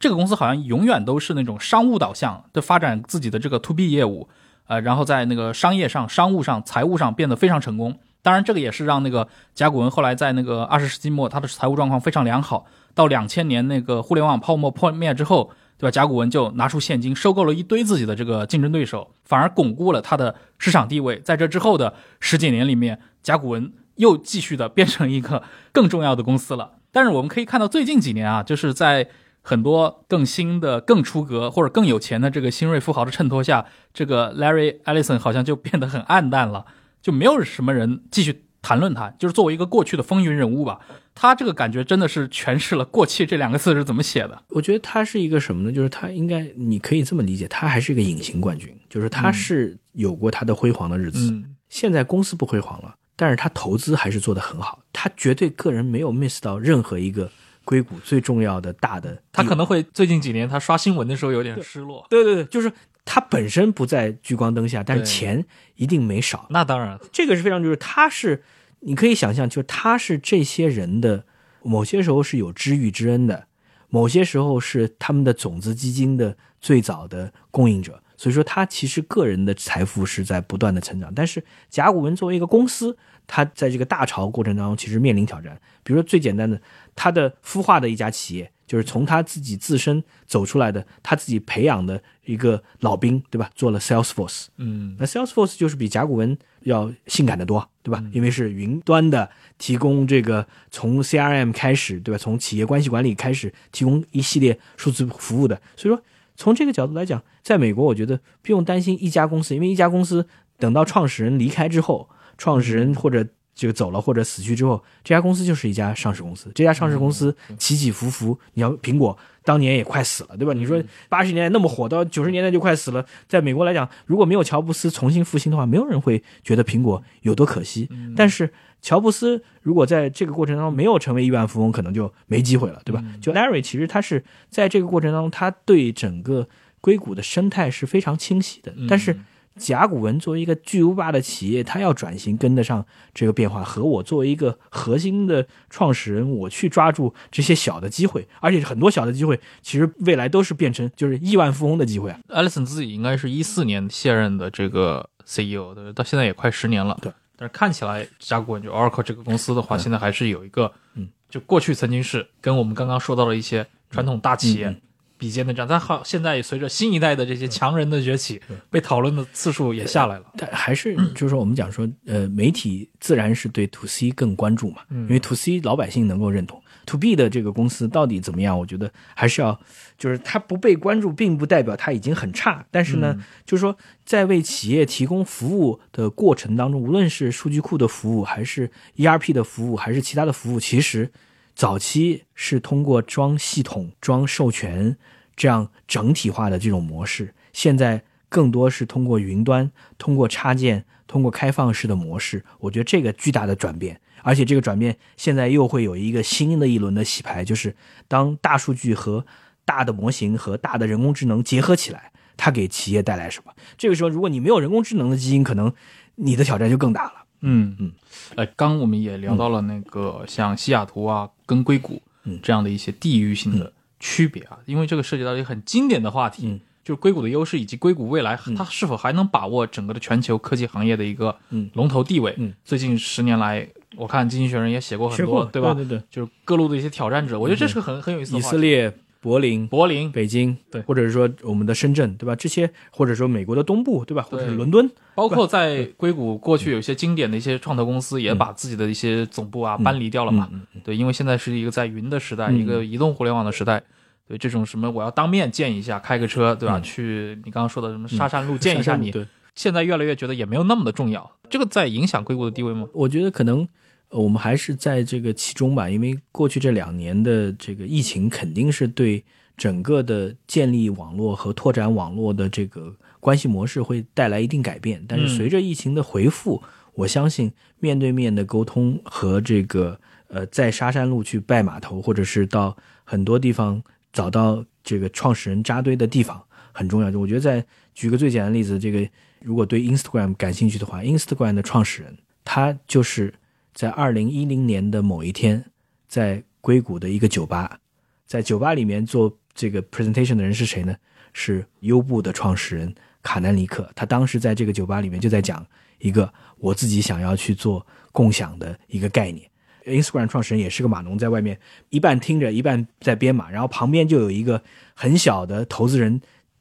[0.00, 4.28] 这个公司好像永远都是那种商务导向的发展自己的这个 to B 业务，
[4.66, 7.98] 呃，然后在那个商业上、商务上、财务上变得非常成功。
[8.22, 12.66] 当然，这个也是让那个甲骨文后来在那个二十世纪末，它的财务状况非常良好。
[12.94, 15.50] 到两千年那个互联网泡沫破灭之后。
[15.80, 15.92] 对吧？
[15.92, 21.20] 甲骨文就拿出现金收购了一堆自己的这个竞争对手，反而巩固了它的市场地位。
[21.20, 25.42] 在这之后的十几年里面，甲骨文又继续的变成一个
[25.72, 26.78] 更重要的公司了。
[26.90, 29.08] 但是我们可以看到，最近几年啊，就是在
[29.42, 36.66] 很多更新的、更出格或者更有钱的这个新锐富豪的衬托下，这个 Larry Ellison 好像就变得很暗淡了，
[37.00, 40.80] 就没有什么人继续谈论他，就是作为一个过去的风云人物吧。
[41.14, 44.40] 他这个感觉真的是诠释了“过气”这两个字是怎么写的。
[44.50, 45.72] 我觉得他是一个什么呢？
[45.72, 51.42] 就是他应该，你可以这么理解，他还是一个隐形冠军，就是他是有过他的辉煌的日子。
[51.68, 54.80] 现在公司不辉煌了，但是他投资还是做得很好。
[54.92, 57.30] 他绝对个人没有 miss 到任何一个
[57.64, 59.20] 硅谷最重要的大的。
[59.32, 62.06] 他可能会最近几年他刷新闻的时候有点失落。
[62.08, 62.72] 对对对，就是
[63.04, 65.44] 他本身不在聚光灯下，但是钱
[65.74, 66.46] 一定没少。
[66.50, 68.44] 那当然，这个是非常就是他是。
[68.80, 71.24] 你可以想象，就是他是这些人的
[71.64, 73.48] 某些时候是有知遇之恩的，
[73.88, 78.00] 某些时候是他们的种子基金的最早的供应者。
[78.16, 81.12] 所以说，他其实个人的财富是在不断的成长。
[81.12, 82.96] 但是，甲骨文作为一个公司，
[83.28, 85.56] 它在这个大潮过程当中，其实面临挑战。
[85.84, 86.60] 比如说最简单的，
[86.96, 88.50] 它的孵化的一家企业。
[88.68, 93.50] 就是从他自己自身走出来的，他自己培养的一个老兵，对吧？
[93.54, 98.04] 做了 Salesforce，嗯，那 Salesforce 就是比甲骨文要性感的多，对吧？
[98.12, 102.18] 因为是云端的，提供这个从 CRM 开始，对吧？
[102.18, 105.58] 从企业关系管理开始，提供一系列数字服务的。
[105.74, 106.04] 所以说，
[106.36, 113.26] 从这个角度来讲，在美国，我觉得不用担心一家公司，因为一家公司等到创始人离开之后，创始人或者。
[113.58, 116.48] 就走了或者死去之后，这家公司就是一家上市公司。
[116.54, 120.52] 这家上市公司起起伏伏，你要苹果当年也快死了，对吧？
[120.52, 123.04] 你说八十年代那么火，到九十年代就快死了。
[123.26, 127.88] 在美国来讲，如果没有乔布斯重新复兴的话，没有人会觉得苹果有多可惜。
[128.14, 128.48] 但是
[128.80, 133.02] 乔布斯如果在这个过程当中没有成为亿万富翁，可能就没机会了，对吧？
[133.20, 136.48] 就 Larry 其实他是在这个过程当中，他对整个
[136.80, 139.18] 硅谷的生态是非常清晰的，但是。
[139.58, 152.18] 甲骨文作为一个巨无霸的企业，它要转型跟得上这个变化，和我作为一个核心的创始人，我去抓住这些小的机会，而且很多小的机会，其实未来都是变成就是亿万富翁的机会啊。
[152.28, 156.96] 艾利森自己应该是一四年卸任的这个 CEO，对，到现在也快十年了。
[157.02, 164.80] 对，但是看起来甲骨文就 Oracle 这个公司的话，现在还是有一个，嗯，就过去曾经是跟我们刚刚说到的一些传统大企业。
[165.18, 168.40] 比肩的这样，但好，现在也随着新一代的这些强人的崛起，
[168.70, 170.24] 被讨论的次数也下来了。
[170.36, 178.56] 但还是就是说，我们讲说，呃，媒体自然是对 to C 更关注嘛，因为 to C 老百姓能够认同，to B 的这个公司到底怎么样？
[178.56, 179.60] 我觉得还是要，
[179.98, 182.64] 就是它不被关注，并不代表它已经很差。
[182.70, 191.10] 但是呢，就是说，在为企业提供服务的过程当中，无论是数据库的服务，还是 ERP 的服务，还是其他的服务，其实。
[191.58, 194.96] 早期是通过装系统、装授权
[195.34, 202.44] 这样整体化的这种模式，现在更多是通过云端、通过插件、通过开放式的模式。
[202.60, 207.74] 我觉得这个巨大的转变，而且这个转变现在又会有一个新的一轮的洗牌，就是
[208.06, 209.26] 当大数据和
[209.64, 213.52] 大的模型和大的人工智能结合起来，它给企业带来什么？
[213.76, 215.74] 这个时候，如果你没有人工智能的基因，可能
[216.14, 217.24] 你的挑战就更大了。
[217.40, 217.76] 嗯。
[217.78, 217.92] 嗯，
[218.36, 222.38] 呃，刚我们也聊到了那个像西雅图啊跟硅谷嗯。
[222.42, 226.60] 这样的一些地域性的区别啊，因为这个涉及到一个很经典的话题，嗯。
[226.84, 231.70] 就是硅谷的优势以及硅谷未来它是否还能把握整个的全球科技行业的一个嗯。
[231.74, 232.34] 龙头地位。
[232.38, 232.54] 嗯。
[232.64, 235.74] 最近十年来，我看《经济学人》也写过很多，对吧？
[235.74, 236.02] 对对对。
[236.10, 238.56] 就是各路的一些挑战者，我觉得这是个很很有意思的以话题。
[238.56, 242.36] 色列、柏林、柏林，北京，对或者是说我们的深圳，对吧？
[242.36, 244.22] 这些或者说美国的东部，对吧？
[244.22, 250.48] 或者是伦敦，包括在硅谷过去有一些经典的一些创投公司，也把自己的一些总部啊搬离掉了嘛。
[250.52, 253.82] 嗯嗯对，因为现在是一个在云的时代，嗯一个移动互联网的时代。
[254.28, 256.78] 对这种什么，我要当面见一下，开个车，对吧？
[256.78, 261.32] 嗯去你刚刚说的什么沙山路见一下你，对，现在越来越觉得也没有那么的重要。
[261.48, 262.86] 这个在影响硅谷的地位吗？
[262.92, 263.66] 我觉得可能呃
[264.10, 269.22] 我们还是在这个其中吧，因为过去这两年的这个疫情肯定是对
[269.56, 275.04] 整个的建立网络和拓展网络的这个关系模式会带来一定改变。
[275.06, 276.62] 但是随着疫情的回复，
[276.94, 283.82] 我相信面对面的沟通和这个呃在沙山路去拜码头，或者是到很多地方
[284.12, 286.42] 找到这个创始人扎堆的地方
[286.72, 287.10] 很重要。
[287.10, 289.06] 就我觉得在举个最简单的例子，这个
[289.42, 293.34] 如果对 Instagram 感兴趣的话，Instagram 的创始人他就是
[293.78, 295.64] 在二零一零年的某一天，
[296.08, 297.78] 在硅谷的一个酒吧，
[298.26, 300.96] 在酒吧里面做这个 presentation 的人是谁呢？
[301.32, 303.88] 是优步的创始人卡南尼克。
[303.94, 305.64] 他当时在这个酒吧里面就在讲
[306.00, 309.48] 一个我自己想要去做共享的一个概念。
[309.84, 311.56] Instagram 创始人也是个码农，在外面
[311.90, 314.60] 一半听着，一半在编码，然后旁边就有一个
[314.92, 316.20] 很小的投资人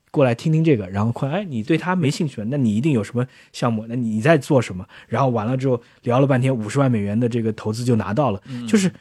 [0.09, 3.85] 过来听听这个，然后快，哎，你对他没兴趣，那你一定有什么项目？
[3.87, 4.87] 那你在做什么？
[5.07, 8.91] 然后完了之后聊了半天，五十万美元的这个投资就拿到了，就是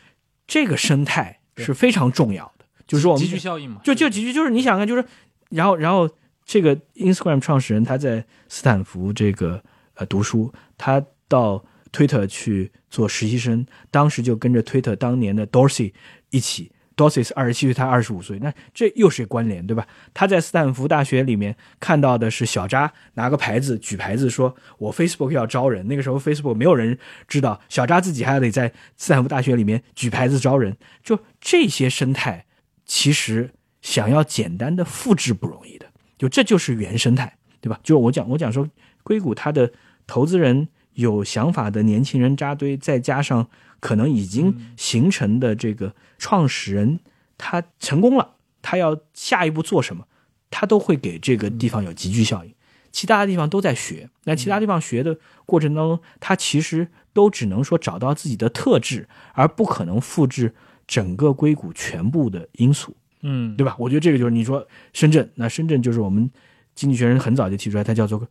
[0.46, 2.64] 这个生态是非常重要的。
[2.86, 5.04] 就是说我们集聚效应嘛，就就几句，就是你想看，就是
[5.50, 6.10] 然后然后
[6.44, 9.62] 这个 Instagram 创始人他在斯坦福这个
[9.94, 15.92] 呃读书，他到 Twitter 去做实习生，当时就跟着 Twitter 当年的 Dorsey
[16.30, 16.72] 一起。
[16.96, 19.86] Dorsey 是二十七岁，他二十五岁，那这又是关联，对吧？
[20.14, 30.74] 他在斯坦福大学里面看到的是小扎拿个牌子举牌子说：“我 Facebook 要招人。”那个时候 Facebook 没有人知道，小扎自己还得在斯坦福大学里面举牌子招人。
[31.02, 32.46] 就这些生态，
[32.86, 33.50] 其实
[33.82, 35.86] 想要简单的复制不容易的，
[36.16, 37.78] 就这就是原生态，对吧？
[37.82, 38.66] 就我讲我讲说，
[39.02, 39.70] 硅谷它的
[40.06, 43.48] 投资人有想法的年轻人扎堆，再加上
[43.80, 47.00] 可能已经形成的这个创始人，
[47.38, 50.06] 他成功了，他要下一步做什么，
[50.50, 52.52] 他都会给这个地方有集聚效应。
[52.90, 60.54] 其他的地方都在学，那其他地方学的过程当中，他其实都只能说找到自己的特质，而不可能复制
[60.86, 62.96] 整个硅谷全部的因素。
[63.20, 63.76] 嗯，对吧？
[63.78, 66.30] 我觉得这个就是你说深圳，那深圳就是我们
[66.74, 68.26] 经济学人很早就提出来，它叫做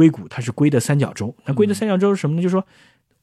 [0.00, 1.36] 硅谷，它是硅的三角洲。
[1.44, 2.40] 那硅的三角洲是什么呢？
[2.40, 2.66] 就是说，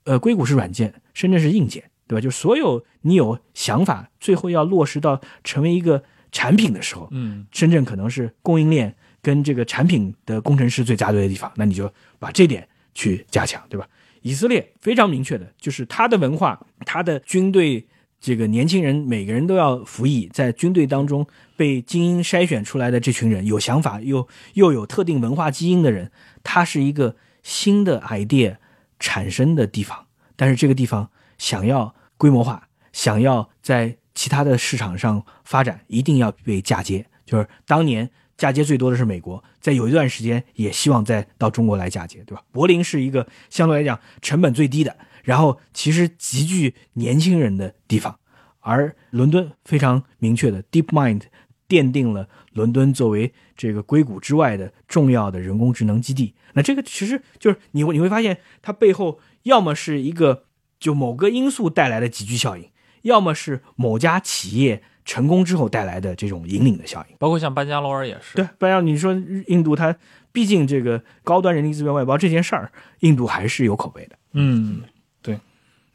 [0.04, 2.22] 呃，硅谷是软件，深圳是硬件，对吧？
[2.22, 13.90] 就所有你有想法，最后要落实到成为一个产品的时候，嗯，深圳可能是供应链跟这个产品的工程师最扎堆的地方，那你就把这点去加强，对吧？
[14.22, 17.88] 以色列非常明确的就是它的文化，它的军队，
[18.20, 26.12] 这个年轻人每个人都要服役，在军队当中被精英筛选出来的这群人，有想法又又有特定文化基因的人，
[26.44, 28.58] 它是一个新的 idea
[29.00, 37.06] 产生的地方，但是这个地方想要规模化，想要在其他的市场上发展，一定要被嫁接。
[37.24, 42.42] 就是当年嫁接最多的是美国，在有一段时间也希望再到中国来嫁接，对吧？
[42.52, 44.98] 柏林是一个相对来讲成本最低的，
[45.28, 48.18] 然后其实极具年轻人的地方，
[48.62, 51.24] 而伦敦非常明确的 DeepMind
[51.68, 56.34] 奠定了伦敦作为这个硅谷之外的重要的人工智能基地。
[56.54, 60.46] 那这个其实就是你会你会发现，它背后要么是一个
[60.80, 62.70] 就某个因素带来的集聚效应，
[63.02, 67.16] 要么是某家企业成功之后带来的这种引领的效应。
[67.20, 69.14] 包括像班加罗尔也是，对，不然你说
[69.48, 69.94] 印度它
[70.32, 74.16] 毕竟这个高端人力资源外包这件事儿，印度还是有口碑的。
[74.34, 74.90] 嗯，对，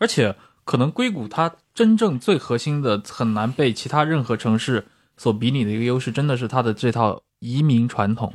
[0.02, 0.34] 而且
[0.64, 4.84] 可能硅谷它真正最核心的、很难被其他任何城市
[5.16, 8.34] 所比拟的一个优势，真的是它的这套移民传统，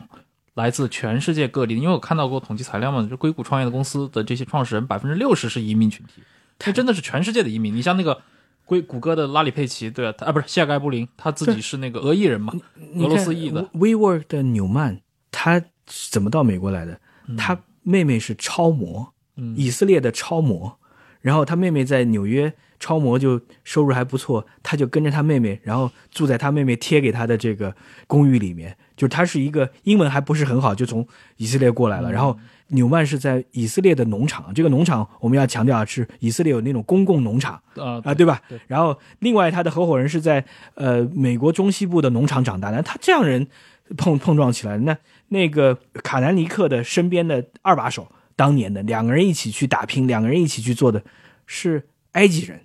[0.54, 1.76] 来自全世界各地。
[1.76, 6.22] 因为我看到过统计材料嘛，就硅谷创业的公司的这些创始人，百分之六十是移民群体，
[6.58, 7.76] 这真的是全世界的移民。
[7.76, 8.22] 你像那个。
[8.68, 12.54] 硅谷歌的拉里佩奇，对啊，他啊不是谢尔盖布林，他自己是那个俄裔人嘛，
[12.98, 13.64] 俄罗斯裔的。
[13.74, 15.00] WeWork 的纽曼，
[15.32, 15.64] 他
[16.12, 17.00] 怎么到美国来的？
[17.38, 20.78] 他妹妹是超模，嗯以色列的超模，
[21.22, 28.78] 然后他妹妹在纽约超模就收入还不错，他就跟着他妹妹，然后住在他妹妹贴给他的这个公寓里面。
[28.96, 32.12] 就是他是一个英文还不是很好，就从以色列过来了。
[32.12, 32.36] 然后
[32.70, 38.42] 纽曼是在以色列的农场，这个农场我们要强调是以色列有那种公共农场啊啊，对吧？
[38.66, 40.44] 然后另外他的合伙人是在
[40.74, 43.48] 呃美国中西部的农场长大的，他这样人
[43.96, 44.98] 碰碰撞起来，那
[45.28, 51.04] 那个卡南尼克的身边的二把手，当年的两个人一起去打拼，两个人一起去做的
[51.46, 52.62] 是埃及人。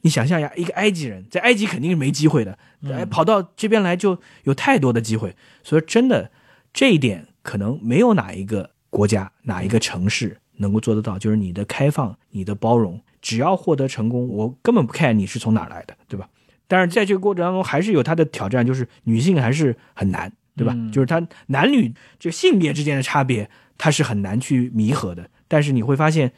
[0.00, 6.30] 你想象一下，一个埃及人在埃及肯定是没机会的，哎，跑到这边来就有太多的机会，所以真的
[6.72, 16.28] 这一点可能没有哪一个国家、哪一个城市能够做得到，就是你的开放、你的包容，只要获得成功，我根本不看你是从哪来的，对吧？
[16.68, 20.72] 但是在这个过程当中，还是有它的挑战，就是女性还是很难，对吧？
[20.74, 25.28] 嗯就是他男女这个性别之间的差别，他是很难去弥合的。
[25.48, 26.32] 但是你会发现，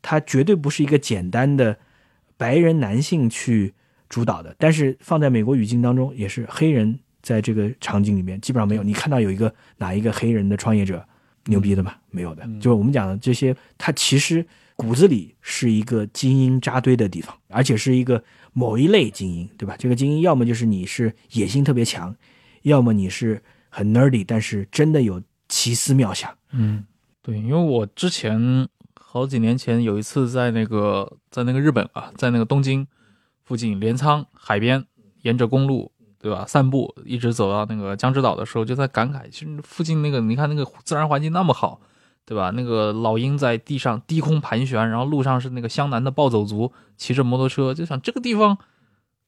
[0.00, 1.76] 它绝对不是一个简单的
[2.36, 3.74] 白人男性去
[4.08, 8.82] 主导的，但是放在美国语境当中，也是黑人在这个场景里面基本上没有。
[8.82, 11.06] 你看到有一个哪一个黑人的创业者
[11.46, 11.94] 牛逼的吗？
[12.10, 12.46] 没有的。
[12.60, 14.46] 就是我们讲的这些，他其实
[14.76, 18.22] 骨子里是一个精英扎堆的地方，而且是一个
[18.52, 19.74] 某一类精英，对吧？
[19.78, 22.14] 这个精英要么就是你是野心特别强，
[22.62, 23.42] 要么你是
[23.74, 26.32] 很 nerdy，但是真的有奇思妙想。
[26.52, 26.84] 嗯，
[27.22, 32.86] 对，因为我之前好几年前有一次在那个在那个日本啊，在那个东京
[33.42, 34.86] 附近镰仓海边，
[35.22, 41.80] 沿着公路对吧散步，一直走到那个江之岛的时候，就在感慨，其实附近那个你看那个自然环境那么好，
[42.24, 42.50] 对吧？
[42.50, 48.56] 那个老鹰在地上低空盘旋，然后路上是那个湘南的暴走族骑着摩托车，就想这个地方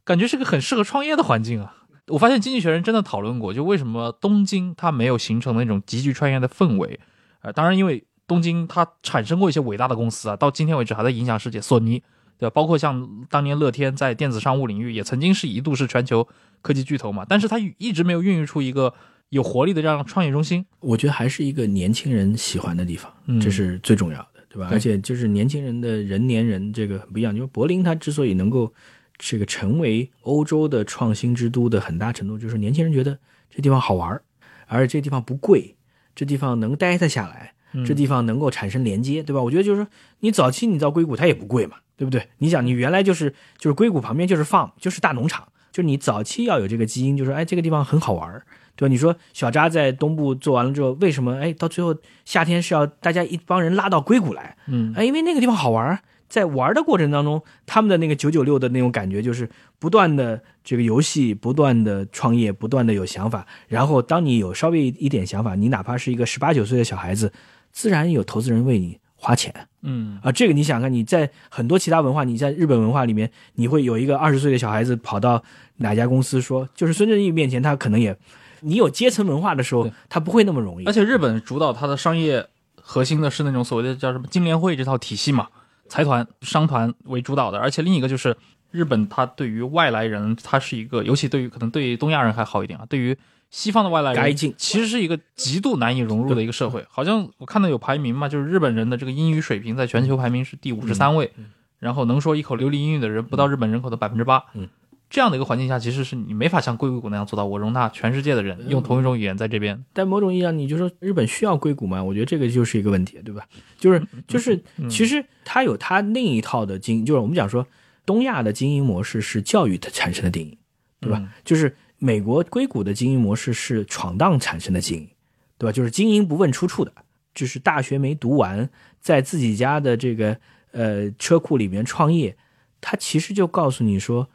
[0.04, 1.74] 感觉是个很适合创业的环境啊。
[2.08, 7.00] 我发现《经济学人》真的讨论过，就为什么东京它没有形成那种极具创业的氛围。
[7.40, 12.02] 呃，当然，因为东京它产生过一些伟大的公司啊，到今天为止还在影响世界，索尼，
[12.38, 12.50] 对吧？
[12.50, 16.26] 包括像当年乐天在电子商务领域也曾经是一度是全球
[16.62, 18.94] 科技巨头嘛，但是它一直没有孕育出一个
[19.30, 20.64] 有活力的这样创业中心。
[20.80, 24.68] 我觉得还是一个年轻人喜欢的地方，嗯这是最重要的，对吧？
[24.70, 28.72] 而且就是年轻人的人年人这个很不一样，因为柏林它之所以能够
[29.18, 33.18] 这个成为欧洲的创新之都的很大程度，就是年轻人觉得
[33.50, 34.22] 这地方好玩儿，
[34.66, 35.76] 而且这地方不贵，
[36.14, 37.54] 这地方能待得下来，
[37.84, 39.42] 这地方能够产生连接，对吧？
[39.42, 39.88] 我觉得就是说，
[40.20, 42.28] 你早期你到硅谷它也不贵嘛，对不对？
[42.38, 48.44] 你想你原来就是就是硅谷旁边就是 farm，就是大农场，就是你早期要有这个基因，就是哎这个地方很好玩儿，
[48.76, 48.90] 对吧？
[48.90, 51.94] 你说小扎在东部做完了之后，为什么哎到最后
[52.24, 54.56] 夏天是要大家一帮人拉到硅谷来？
[54.68, 59.48] 嗯哎，因为那个地方好玩儿，在玩的过程当中，他们的那个九九六的那种感觉，就是
[59.78, 63.46] 不断的这个游戏，不断的创业，不断的有想法。
[63.68, 67.32] 然后当你有稍微一点想法，你哪怕是一个十八九岁的小孩子，
[67.72, 70.32] 自然有投资人为你花钱嗯啊。
[70.32, 75.42] 这个你想看，你在很多其他文化，你在日本文化里面，你会有一个二十岁的小孩子跑到
[75.76, 78.16] 哪家公司说，就是孙正义面前，他可能也，
[78.60, 80.92] 你有阶层文化的时候，他不会那么容易而。
[80.92, 82.46] 且日本主导它的商业
[82.80, 85.48] 核心的是那种所谓的叫什么金联会这套体系嘛，
[85.88, 87.58] 财团、商团为主导的。
[87.58, 88.36] 而且另一个就是
[88.70, 93.16] 日本，它对于外来人，它是一个，尤其对于可能对于东亚人还好一点啊，对于
[93.50, 96.84] 西方的外来人，其实是一个极度难以融入的一个社会。
[96.88, 101.32] 好像我看到有排名嘛，就是日本人的这个英语水平在全球排名是第五十三位，
[101.78, 104.42] 然后能说一口流利英语的人不到日本人口的百分之八。
[104.54, 104.68] 嗯
[105.08, 109.84] 这样的一个环境下，其实是你没法像硅谷那样做到，我容纳全世界的人用同一种语言在这边。
[109.92, 112.02] 但某种意义上，你就说日本需要硅谷吗？
[112.02, 113.46] 我觉得这个就是一个问题，对吧？
[113.78, 117.66] 就是就是，其实它有它另一套的经，就是我们讲说
[118.04, 120.58] 东亚的经营模式是教育产生的定义，
[121.00, 121.18] 对吧？
[121.20, 125.08] 嗯就是美国硅谷的经营模式是闯荡产生的经营，
[125.56, 125.72] 对吧？
[125.72, 126.92] 就是经营不问出处的，
[127.34, 128.68] 就是大学没读完，
[129.00, 130.36] 在自己家的这个
[130.72, 132.36] 呃车库里面创业，
[132.80, 134.28] 他其实就告诉你说，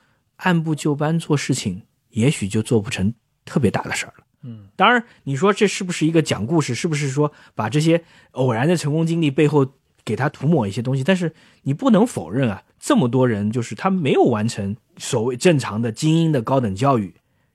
[0.44, 3.14] 按部就班做事情，也许就做不成
[3.46, 4.24] 特别大的事儿了。
[4.44, 6.74] 嗯，当然，你说这是不是一个讲故事？
[6.74, 9.74] 是不是说把这些偶然的成功经历背后
[10.04, 11.04] 给他涂抹一些东西？
[11.04, 17.14] 但是你不能否认啊，这么多人就是他没有完成所谓正常的精英的高等教育，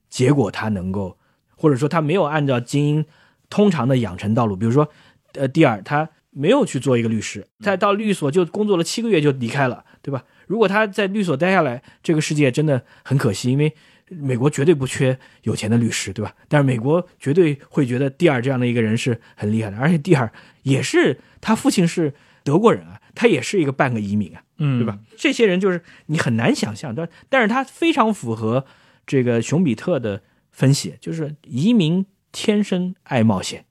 [0.09, 1.19] 结果他能够，
[1.57, 3.05] 或者说他没有按照精英
[3.51, 4.89] 通常的养成道路，比如说，
[5.33, 10.25] 呃，第二他没有去做一个律师，再到律所就工作了七个月就离开了，对吧？
[10.47, 13.75] 如果他在律所待下来，这个世界真的很可惜，因为
[14.09, 16.33] 美国绝对不缺有钱的律师，对吧？
[16.47, 20.33] 但是美国绝对会觉得蒂尔这样的一个人是很厉害的，而且蒂尔
[20.63, 24.97] 也是他父亲是德国人啊，他也是一个半个移民啊，嗯，对吧？？
[25.17, 28.65] 这些人就是你很难想象，但但是他非常符合
[29.05, 33.65] 这个熊彼特的分析，就是移民天生爱冒险，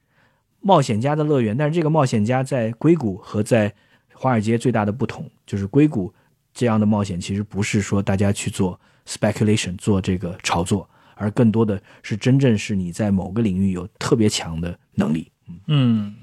[0.60, 3.74] 冒险家的乐园，但是这个冒险家在硅谷和在
[4.14, 6.14] 华尔街最大的不同就是硅谷
[6.56, 15.30] 这样的冒险其实不是说大家去做 speculation 做这个炒作，而更多的是真正是你在某个领域有特别强的能力。
[15.68, 16.16] 嗯，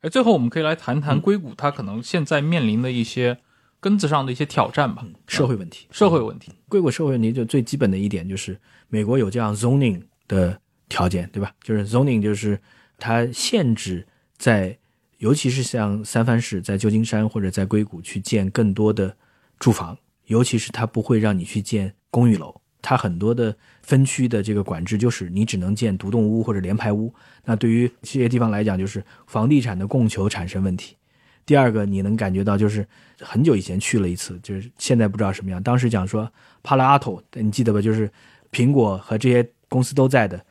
[0.00, 3.36] 哎，最后我们可以来谈谈硅谷它可能现在面临的一些
[3.80, 6.52] 根子上的一些挑战吧，社会问题，社会问题。
[6.68, 8.58] 硅谷社会问题就最基本的一点就是
[8.88, 10.58] 美国有这样 zoning 的
[10.88, 11.52] 条件，对吧？
[11.62, 12.58] 就是 zoning 就是
[12.96, 14.06] 它限制
[14.38, 14.78] 在，
[15.18, 19.14] 尤其是像三藩市、在旧金山或者在硅谷去建更多的
[19.58, 19.96] 住房，
[20.26, 22.54] 尤其是它不会让你去建公寓楼。
[22.82, 27.12] 它很多的分区的这个管制就是你只能建独栋屋或者联排屋。
[27.44, 30.94] 那对于这些地方来讲，就是房地产的供求产生问题。
[31.46, 32.86] 第二个，你能感觉到就是
[33.20, 35.62] 很久以前去了一次，就是现在不知道什么样。
[35.62, 36.30] 当时讲说
[36.62, 37.80] 帕拉阿托，你记得吧？
[37.80, 38.10] 就是
[38.52, 40.44] 苹果和这些公司都在的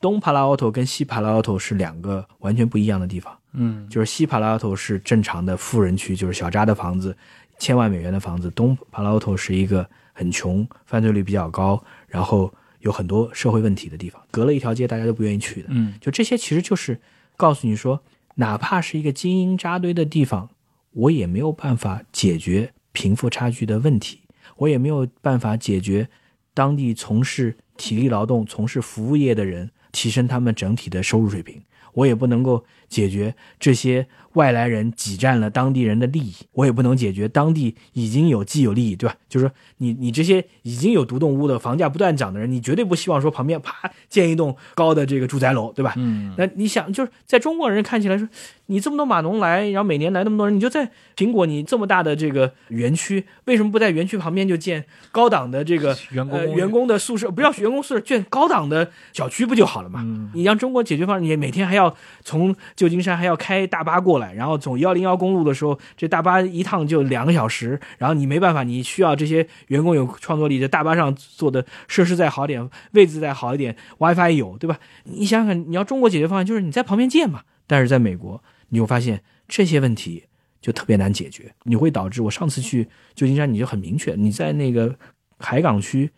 [0.00, 3.36] 东帕拉奥托跟西帕拉奥托是两个完全不一样的地方。
[3.52, 7.16] 嗯，就是西帕拉奥托是正常的富人区，就是小扎的房子，
[7.58, 14.22] 千万美元的房子；东帕拉奥托是一个很穷、犯罪率比较高，然后有很多社会问题的地方。
[14.30, 15.68] 隔了一条街，大家都不愿意去的。
[15.70, 17.00] 嗯，就这些，其实就是
[17.36, 18.02] 告诉你说，
[18.36, 20.50] 哪怕是一个精英扎堆的地方，
[20.92, 24.20] 我也没有办法解决贫富差距的问题，
[24.56, 26.08] 我也没有办法解决
[26.54, 31.62] 当地从事体力劳动、从事服务业的人提升他们整体的收入水平，
[31.94, 39.16] 我也不能够解决这些外来人挤占了当地人的利益，我也不能解决当地已经有既有利益，对吧？
[39.28, 45.94] 就是说你你这些已经有独栋屋的房价不断涨的人，你绝对不希望说旁边啪建一栋高的这个住宅楼，对吧？
[45.96, 48.28] 嗯，那你想，就是在中国人看起来说，
[48.66, 57.30] 你这么多码农来，然后每年来那么多人，你就在苹果你这么大的这个园区，为什么不在园区旁边就建高档的这个呃、员工员工的宿舍？
[57.30, 60.00] 不要员工宿舍，建高档的小区不就好了嘛？
[60.02, 74.78] 嗯你让中国解决方案，你每天还要从旧金山还要开大巴过来，然后走幺零幺公路的时候，这大巴一趟就两个小时，然后你没办法，你需要这些员工有创作力，这大巴上做的设施再好点，位置再好一点，WiFi 有，对吧？
[75.04, 80.24] 你想想，你要中国解决方案就是你在旁边建嘛，但是在美国，你会发现这些问题
[80.60, 84.94] 就特别难解决，你会导致我上次去旧金山，你就很明确，你在那个
[85.38, 86.10] 海港区。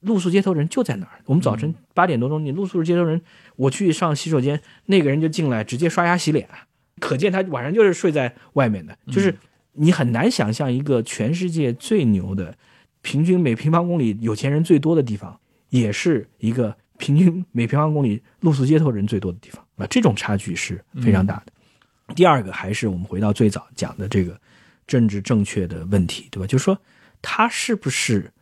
[0.00, 1.20] 露宿街头人就在那儿。
[1.26, 3.20] 我们早晨八点多钟，你露宿街头人，
[3.56, 6.48] 我去上洗手间，那个人就进来直接刷牙洗脸，
[7.00, 8.96] 可见他晚上就是睡在外面的。
[9.08, 9.34] 就是
[9.72, 12.56] 你很难想象一个全世界最牛的，
[13.02, 15.38] 平均每平方公里有钱人最多的地方，
[15.70, 21.52] 也是一个平均每平方公里露宿街头人最多的地方啊，这种差距是非常大的。
[22.14, 24.40] 第二个还是我们回到最早讲的这个
[24.86, 26.46] 政治正确的问题，对吧？
[26.46, 26.80] 就是说，
[27.20, 28.32] 他是不是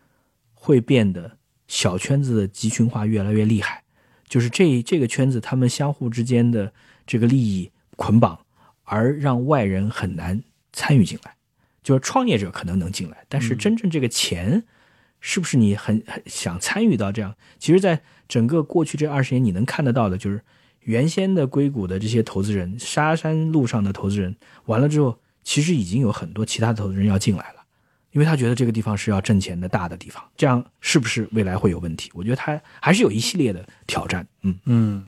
[0.54, 1.36] 会变得
[1.68, 3.82] 小圈子的集群化越来越厉害？
[4.28, 6.72] 就是这这个圈子他们相互之间的
[7.06, 8.40] 这个利益捆绑，
[8.84, 10.42] 而让外人很难
[10.72, 11.36] 参与进来。
[11.82, 14.64] 就是创业者可能能进来，但是真正这个钱，
[15.20, 17.36] 是不是你很很想参与到这样？
[17.60, 20.42] 其实，在整个过去这二十年，你能看得到的，就是
[20.80, 27.65] 原先的硅谷的这些投资人，沙山路上的投资人，完了之后，其实已经有很多其他投资人要进来了，
[28.16, 32.10] 因为他觉得这个地方是要挣钱的大的地方，这样是不是未来会有问题？
[32.14, 34.26] 我觉得他还是有一系列的挑战。
[34.40, 35.04] 嗯嗯，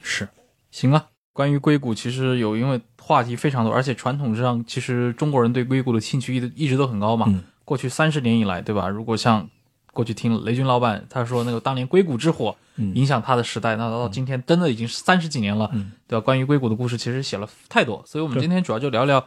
[0.00, 0.28] 是，
[0.70, 1.06] 行啊。
[1.32, 7.26] 关于硅谷，其实有因为话题非常多，而且传统上其实中国人对硅谷的兴趣一直一直都很高嘛。
[7.28, 8.88] 嗯过去三十年以来，对吧？
[8.88, 9.48] 如果像
[9.92, 16.24] 过去听雷军老板他说那个当年硅谷之火嗯影响他的时代，那到今天真的已经是三十几年了，嗯对吧？
[16.24, 19.24] 关于硅谷的故事其实写了太多，所以我们今天主要就聊聊，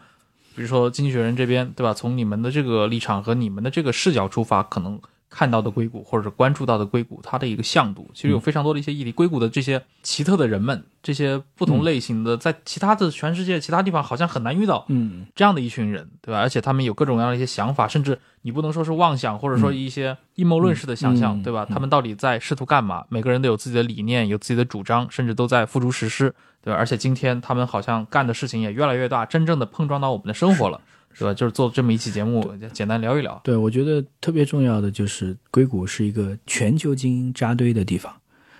[0.55, 1.93] 比如说《经济学人》这边，对吧？
[1.93, 4.99] 从你们的这个立场和你们的这个视角出发，可能
[5.35, 9.11] 看到的硅谷或者是关注到的硅谷它的一个向度，其实有非常多的一些议题。
[9.11, 16.39] 硅谷的这些奇特的人们，这些不同类型的，在其他的全世界其他地方好像很难遇到嗯这样的一群人，对吧？
[16.39, 21.65] 而且他们有各种各样的一些想法，甚至你不能说是妄想，或者说一些阴谋论式的想象，嗯对吧？
[21.69, 23.03] 嗯他们到底在试图干嘛？
[23.09, 26.33] 每个人都有自己的理念，有自己的主张，甚至都在付诸实施，
[26.63, 26.79] 对吧？
[26.79, 30.79] 而且今天他们好像干的事情也越来越大，真正的碰撞到我们的生活了，
[31.17, 31.33] 对吧？
[31.33, 33.39] 就是做这么一期节目，简单聊一聊。
[33.43, 38.13] 对，我觉得特别重要的就是硅谷是一个全球精英扎堆的地方，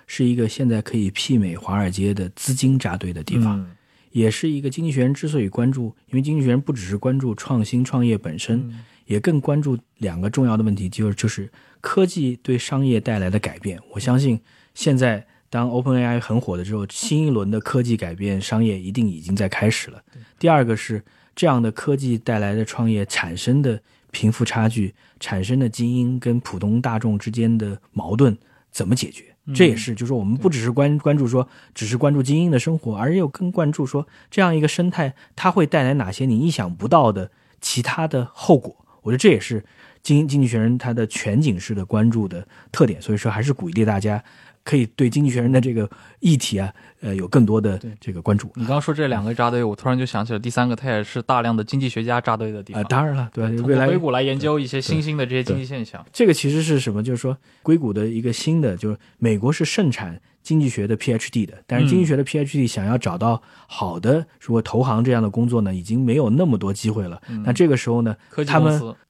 [0.06, 3.66] 是一个现在可以媲美华尔街的资金扎堆的地方，嗯
[4.12, 11.52] 也是一个经济学人之所以关注，因为经济学人不只是关注创新创业本身，嗯也更关注两个重要的问题，就是就是
[11.82, 13.78] 科技对商业带来的改变。
[13.92, 14.40] 我相信
[14.74, 20.02] 现在当 OpenAI 很火的时候，新一轮的科技改变商业一定已经在开始了。
[20.38, 21.04] 第二个是
[21.36, 23.80] 这样的科技带来的创业产生的
[24.10, 28.36] 贫富差距、产生的精英跟普通大众之间的矛盾
[28.72, 29.24] 怎么解决？
[29.54, 37.30] 这也是，就是说我们不只是关关注说，只是关注精英的生活，而又更关注说这样一个生态，它会带来哪些你意想不到的
[37.60, 38.74] 其他的后果。
[39.02, 39.64] 我觉得这也是
[40.02, 43.00] 经经济学人它的全景式的关注的特点。
[43.00, 44.24] 所以说，还是鼓励大家
[44.64, 45.88] 可以对经济学人的这个
[46.26, 46.72] 议题啊，
[47.02, 48.50] 呃，有更多的这个关注。
[48.56, 52.82] 你刚刚说这两个扎堆，我突然就想起了第三个，它也是大量的经济学家扎堆的地方。
[52.82, 56.04] 啊，当然了，对，通未来硅谷来研究一些新兴的这些经济现象。
[56.12, 57.00] 这个其实是什么？
[57.00, 67.20] 就是说，硅谷的一个新的，就是美国是盛产经济学的 PhD 的，但是经济学的 PhD 想要找到好的，如果投行这样的工作呢，已经没有那么多机会了。
[67.44, 68.52] 那这个时候呢，科技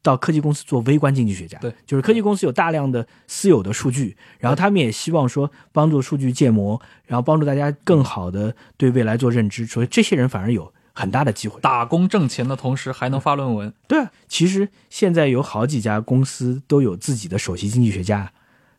[0.03, 11.61] 到科技公司做微观经济学家，对，就是科技公司有大量的私有的数据，然后他们也希望说帮助数据建模，然后帮助大家更好的对未来做认知，所以这些人反而有很大的机会。
[11.61, 18.31] 打工挣钱的同时还能发论文，对啊，其实现在有好几家公司都有自己的首席经济学家，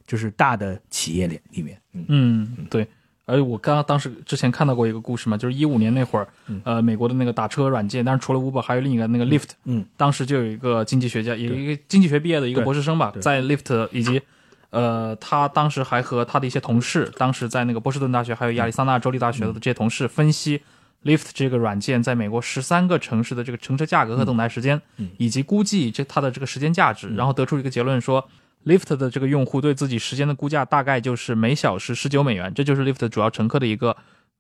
[0.05, 2.05] 就是大的企业里里面，嗯。
[2.09, 2.87] 嗯，对。
[3.25, 6.27] 而我刚刚当时之前看到过一个故事嘛，就是一五年那会儿，
[6.63, 14.21] 呃，美国的那个打车软件，但是除了 Uber 还有另一个那个 Lyft，嗯，当时就有一个经济学家，有一个经济学毕业的一个博士生吧，在 Lyft 以及。
[14.69, 20.61] 呃，他当时还和他的一些同事，当时在那个波士顿大学还有亚利桑那州立大学的这些同事分析
[21.03, 28.27] ，Lift 这个软件在美国十三个城市的这个乘车价格和等待时间，嗯以及估计这它的这个时间价值，然后得出一个结论说
[28.65, 33.95] ，Lift 的这个用户对自己时间的估价大概就是每小时十九美元，这就是 Lift 主要乘客的一个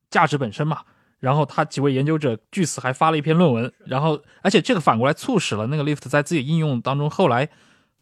[0.09, 0.81] 价值本身嘛。
[1.19, 7.49] 然后他几位研究者据此还发了一篇论文，然后而且这个反过来促使了那个 Lift 在自己应用当中后来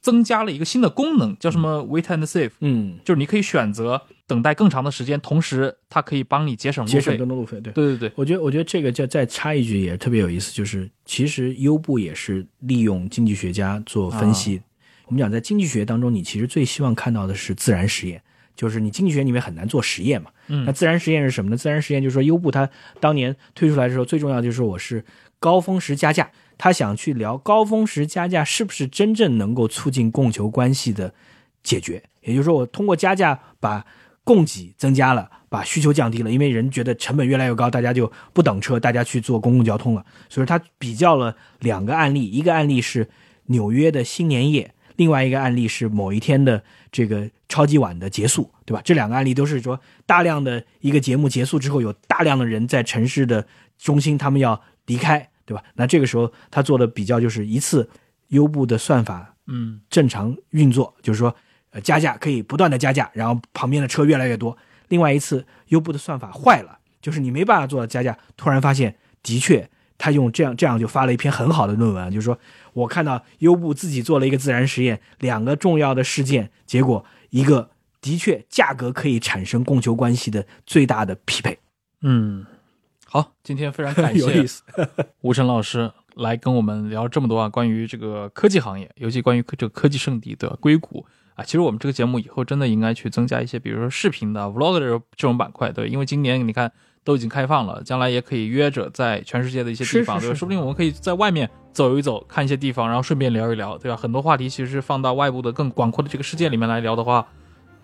[0.06, 7.18] 增加了一个新的功能，叫什么 Wait and Save，嗯，就是你可以选择等待更长的时间，同时它可以帮你节省路节省。
[7.18, 7.73] 更多路费，对。
[7.73, 14.61] 对对对，我觉得，我觉得这个叫再插一句也特别有意思，就是其实优步也是利用经济学家做分析。
[15.07, 18.22] 我们讲在经济学当中，你其实最希望看到的是自然实验，
[18.56, 20.30] 就是你经济学里面很难做实验嘛。
[20.49, 21.57] 嗯那自然实验是什么呢？
[21.57, 22.69] 自然实验就是说，优步它
[22.99, 25.03] 当年推出来的时候，最重要就是说我是
[25.40, 31.14] 高峰时加价，他想去聊高峰时加价是不是真正能够促进供求关系的
[31.64, 32.03] 解决。
[32.22, 33.86] 也就是说，我通过加价把
[34.23, 40.03] 供给增加了，把需求降低了，因为人觉得成本越来越高，大家就不等车，大家去坐公共交通了。
[40.30, 43.07] 所以他比较了两个案例，一个案例是
[43.45, 48.82] 纽约的新年夜，另外一个案例是某一天的这个超级碗的结束，对吧？
[48.84, 53.45] 这两个案例都是说大量的一个节目结束之后，有大量的人在城市的
[53.77, 55.63] 中心，他们要离开，对吧？
[55.76, 57.89] 那这个时候他做的比较就是一次
[58.30, 61.35] 优步的算法嗯正常运作，就是说，
[61.69, 64.57] 呃，加价可以不断的加价，然后旁边的车越来越多。
[64.88, 72.38] 另外一次，优步的算法坏了，就是你没办法做到加价，突然发现的确，他用这样这样就发了一篇很好的论文，就是说
[72.73, 77.69] 我看到优步自己做了一个自然实验，两个重要的事件，结果一个
[78.01, 81.57] 的确价格可以产生供求关系的最大的匹配，
[82.01, 82.45] 嗯，
[83.15, 84.61] 好，今天非常感谢 思。
[85.23, 91.05] 吴晨老师来跟我们聊这么多啊，关于这个科技行业，尤其关于这个科技圣地的硅谷
[91.35, 91.41] 啊。
[91.41, 96.69] 其实我们这个节目以后真的应该去增加一些，比如说视频的 vlog 的这种这种板块，对，因为今年你看
[97.05, 103.95] 都已经开放了，将来也可以约着在全世界的一些地方，对说不定我们可以在外面走一走，看一些地方，然后顺便聊一聊，对吧？
[103.95, 107.25] 很多话题其实放到外部的更广阔的这个世界里面来聊的话，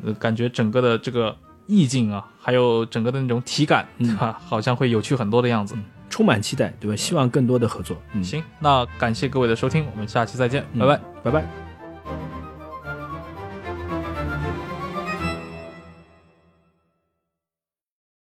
[0.04, 1.34] 呃，感觉整个的这个
[1.72, 4.38] 意境啊，还有整个的那种体感，嗯对吧？
[4.46, 5.74] 好像会有趣很多的样子。
[6.10, 6.96] 充满期待，对吧？
[6.98, 7.96] 希望更多的合作。
[8.12, 11.02] 嗯，行，那感谢各位的收听，我们下期再见，嗯拜拜。
[11.24, 11.71] 拜拜。